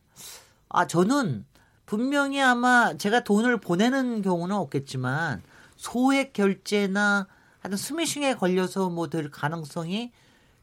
[0.69, 1.47] 아, 저는
[1.87, 5.43] 분명히 아마 제가 돈을 보내는 경우는 없겠지만
[5.77, 7.27] 소액 결제나
[7.61, 10.13] 하여튼 스미싱에 걸려서 뭐 될 가능성이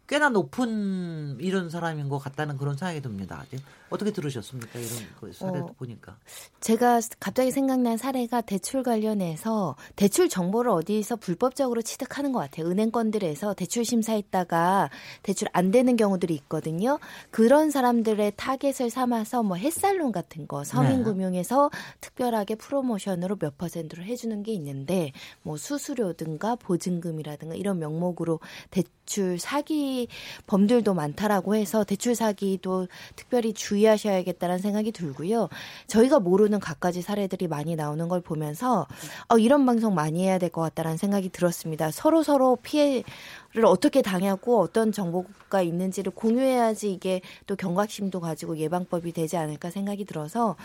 [0.10, 3.46] 꽤나 높은 이런 사람인 것 같다는 그런 생각이 듭니다.
[3.92, 4.80] 어떻게 들으셨습니까?
[4.80, 6.18] 이런 그 사례도 어, 보니까.
[6.62, 12.68] 제가 갑자기 생각난 사례가 대출 관련해서 대출 정보를 어디서 불법적으로 취득하는 것 같아요.
[12.68, 14.90] 은행권들에서 대출 심사했다가
[15.22, 16.98] 대출 안 되는 경우들이 있거든요.
[17.30, 21.70] 그런 사람들을 타겟을 삼아서 뭐 햇살론 같은 거 서민금융에서
[22.02, 25.12] 특별하게 프로모션으로 몇 퍼센트로 해주는 게 있는데
[25.44, 28.40] 뭐 수수료라든가 보증금이라든가 이런 명목으로
[28.72, 29.99] 대출 사기
[30.48, 35.50] 범들도 많다라고 해서 대출 사기도 특별히 주의하셔야겠다는 생각이 들고요.
[35.88, 38.88] 저희가 모르는 갖가지 사례들이 많이 나오는 걸 보면서
[39.30, 41.92] 어, 이런 방송 많이 해야 될 것 같다라는 생각이 들었습니다.
[41.92, 43.04] 서로 서로 피해
[43.52, 50.06] 를 어떻게 당하고 어떤 정보가 있는지를 공유해야지 이게 또 경각심도 가지고 예방법이 되지 않을까 생각이
[50.06, 50.56] 들어서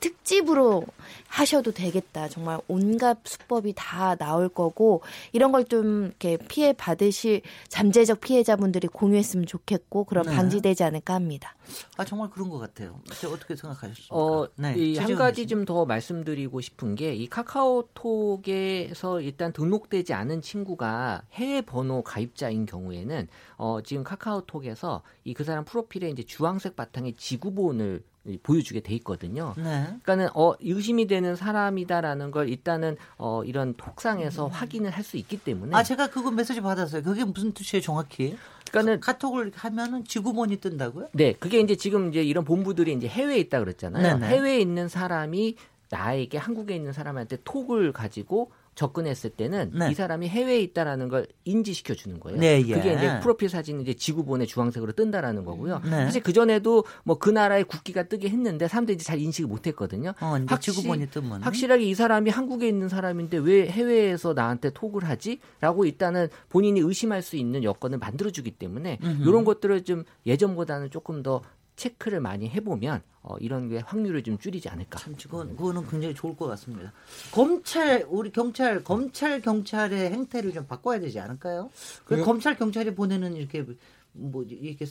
[0.00, 0.84] 특집으로
[1.28, 2.28] 하셔도 되겠다.
[2.28, 9.44] 정말 온갖 수법이 다 나올 거고 이런 걸 좀 이렇게 피해 받으실 잠재적 피해자분들이 공유했으면
[9.46, 10.34] 좋겠고 그럼 네.
[10.34, 11.54] 방지되지 않을까 합니다.
[11.98, 12.98] 아 정말 그런 것 같아요.
[13.32, 14.16] 어떻게 생각하셨습니까?
[14.16, 21.22] 어, 네, 이한 가지 좀 더 말씀드리고 싶은 게 이 카카오톡에서 일단 등록되지 않은 친구가
[21.32, 27.12] 해외 번호 가입 자인 경우에는 어, 지금 카카오톡에서 이 그 사람 프로필에 이제 주황색 바탕에
[27.16, 28.02] 지구본을
[28.42, 29.54] 보여주게 돼 있거든요.
[29.56, 29.84] 네.
[30.02, 34.50] 그러니까는 어 의심이 되는 사람이다라는 걸 일단은 어 이런 톡상에서 음.
[34.50, 37.02] 확인을 할 수 있기 때문에 아 제가 그거 메시지 받았어요.
[37.02, 38.36] 그게 무슨 뜻이에요, 정확히?
[38.70, 41.08] 그러니까는 카톡을 하면은 지구본이 뜬다고요?
[41.14, 44.18] 네, 그게 이제 지금 이제 이런 본부들이 이제 해외에 있다 그랬잖아요.
[44.18, 44.28] 네네.
[44.28, 45.56] 해외에 있는 사람이
[45.88, 48.52] 나에게 한국에 있는 사람한테 톡을 가지고
[48.84, 49.90] 접근했을 때는 네.
[49.90, 52.38] 이 사람이 해외에 있다라는 걸 인지시켜 주는 거예요.
[52.40, 52.74] 네, 예.
[52.74, 55.80] 그게 이제 프로필 사진이 이제 지구본에 주황색으로 뜬다라는 거고요.
[55.84, 55.90] 네.
[55.90, 60.14] 사실 그 전에도 뭐 그 나라의 국기가 뜨게 했는데 사람들이 이제 잘 인식을 못 했거든요.
[60.22, 65.38] 어, 확실- 지구본이 뜨면 확실하게 이 사람이 한국에 있는 사람인데 왜 해외에서 나한테 톡을 하지?
[65.60, 69.28] 라고 일단은 본인이 의심할 수 있는 여건을 만들어 주기 때문에 음흠.
[69.28, 71.42] 이런 것들을 좀 예전보다는 조금 더
[71.84, 74.98] 체크를 많이 해보면 어, 이런 게 확률을 좀 줄이지 않을까.
[74.98, 76.92] 참 그건 그거는 굉장히 좋을 것 같습니다.
[77.32, 81.70] 검찰 우리 경찰 검찰 경찰의 행태를 좀 바꿔야 되지 않을까요?
[82.04, 83.64] 그 그게- 검찰 경찰이 보내는 이렇게
[84.12, 84.84] 뭐 이렇게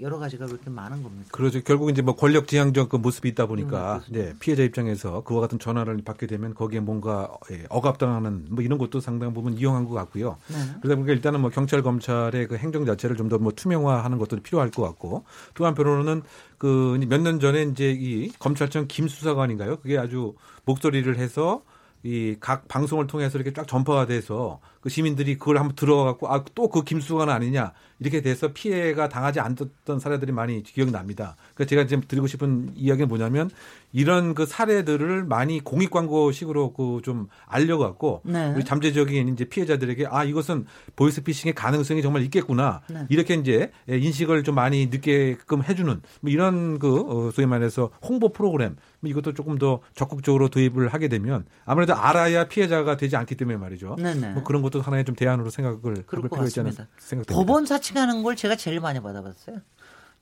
[0.00, 1.28] 여러 가지가 그렇게 많은 겁니까?
[1.32, 1.60] 그렇죠.
[1.62, 4.24] 결국 이제 뭐 권력 지향적 그 모습이 있다 음, 보니까 그렇습니다.
[4.28, 9.00] 네, 피해자 입장에서 그와 같은 전화를 받게 되면 거기에 뭔가 예, 억압당하는 뭐 이런 것도
[9.00, 10.36] 상당 부분 이용한 것 같고요.
[10.48, 10.56] 네.
[10.80, 14.70] 그러다 보니까 일단은 뭐 경찰 검찰의 그 행정 자체를 좀 더 뭐 투명화하는 것도 필요할
[14.70, 16.22] 것 같고 또 한편으로는
[16.58, 19.78] 그 몇 년 전에 이제 이 검찰청 김 수사관인가요?
[19.80, 20.34] 그게 아주
[20.64, 21.62] 목소리를 해서
[22.04, 26.68] 이 각 방송을 통해서 이렇게 쫙 전파가 돼서 그 시민들이 그걸 한번 들어갖고 아 또
[26.68, 31.36] 그 김수관 아니냐 이렇게 돼서 피해가 당하지 않았던 사례들이 많이 기억납니다.
[31.54, 33.48] 그러니까 제가 지금 드리고 싶은 이야기는 뭐냐면
[33.92, 38.52] 이런 그 사례들을 많이 공익 광고식으로 그 좀 알려갖고 네.
[38.54, 40.66] 우리 잠재적인 이제 피해자들에게 아 이것은
[40.96, 43.06] 보이스피싱의 가능성이 정말 있겠구나 네.
[43.08, 48.76] 이렇게 이제 인식을 좀 많이 늦게끔 해주는 뭐 이런 그 어, 소위 말해서 홍보 프로그램
[49.00, 53.96] 뭐 이것도 조금 더 적극적으로 도입을 하게 되면 아무래도 알아야 피해자가 되지 않기 때문에 말이죠.
[53.96, 54.32] 네네.
[54.32, 56.88] 뭐 그런 것도 하나의 좀 대안으로 생각을 그럴 것 필요가 있지 같습니다.
[56.98, 57.34] 생각됩니다.
[57.34, 59.58] 법원 사칭하는 걸 제가 제일 많이 받아봤어요.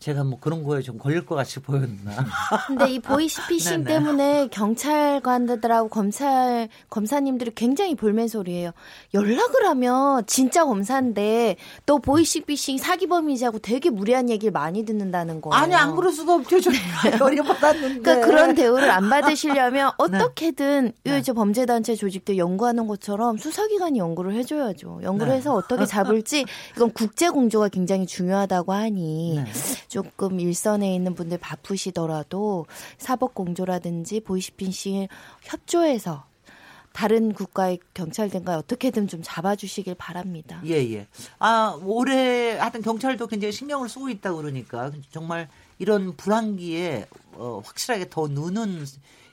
[0.00, 2.24] 제가 뭐 그런 거에 좀 걸릴 것 같이 보였나.
[2.66, 3.84] 근데 이 보이스피싱 네네.
[3.84, 8.72] 때문에 경찰관들하고 검찰 검사님들이 굉장히 볼멘소리예요.
[9.12, 15.62] 연락을 하면 진짜 검사인데 또 보이스피싱 사기범이자고 되게 무리한 얘기를 많이 듣는다는 거예요.
[15.62, 16.60] 아니 안 그럴 수가 없죠.
[16.62, 16.70] 저
[17.20, 18.00] 열이 받았는데.
[18.00, 20.16] 그러니까 그런 대우를 안 받으시려면 네.
[20.16, 25.00] 어떻게든 요즘 범죄단체 조직들 연구하는 것처럼 수사기관이 연구를 해줘야죠.
[25.02, 25.38] 연구를 네.
[25.38, 29.44] 해서 어떻게 잡을지 이건 국제 공조가 굉장히 중요하다고 하니 네.
[29.90, 32.66] 조금 일선에 있는 분들 바쁘시더라도
[32.96, 35.08] 사법 공조라든지 보이스피싱을
[35.42, 36.24] 협조해서
[36.92, 40.62] 다른 국가의 경찰들과 어떻게든 좀 잡아주시길 바랍니다.
[40.64, 41.08] 예, 예.
[41.40, 48.28] 아, 올해 하여튼 경찰도 굉장히 신경을 쓰고 있다 그러니까 정말 이런 불황기에 어, 확실하게 더
[48.28, 48.84] 느는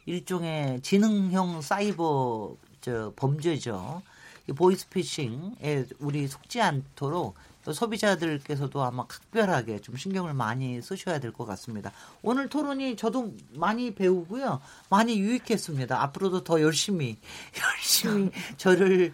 [0.07, 4.01] 일종의 지능형 사이버 저 범죄죠.
[4.49, 7.35] 이 보이스피싱에 우리 속지 않도록
[7.73, 11.91] 소비자들께서도 아마 각별하게 좀 신경을 많이 쓰셔야 될 것 같습니다.
[12.21, 14.61] 오늘 토론이 저도 많이 배우고요.
[14.89, 16.01] 많이 유익했습니다.
[16.01, 17.17] 앞으로도 더 열심히,
[17.61, 19.13] 열심히 저를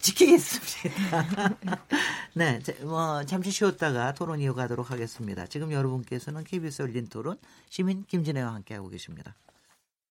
[0.00, 1.56] 지키겠습니다.
[2.34, 5.46] 네, 자, 뭐 잠시 쉬었다가 토론 이어가도록 하겠습니다.
[5.46, 7.36] 지금 여러분께서는 KBS 열린 토론
[7.68, 9.34] 시민 김진애와 함께하고 계십니다.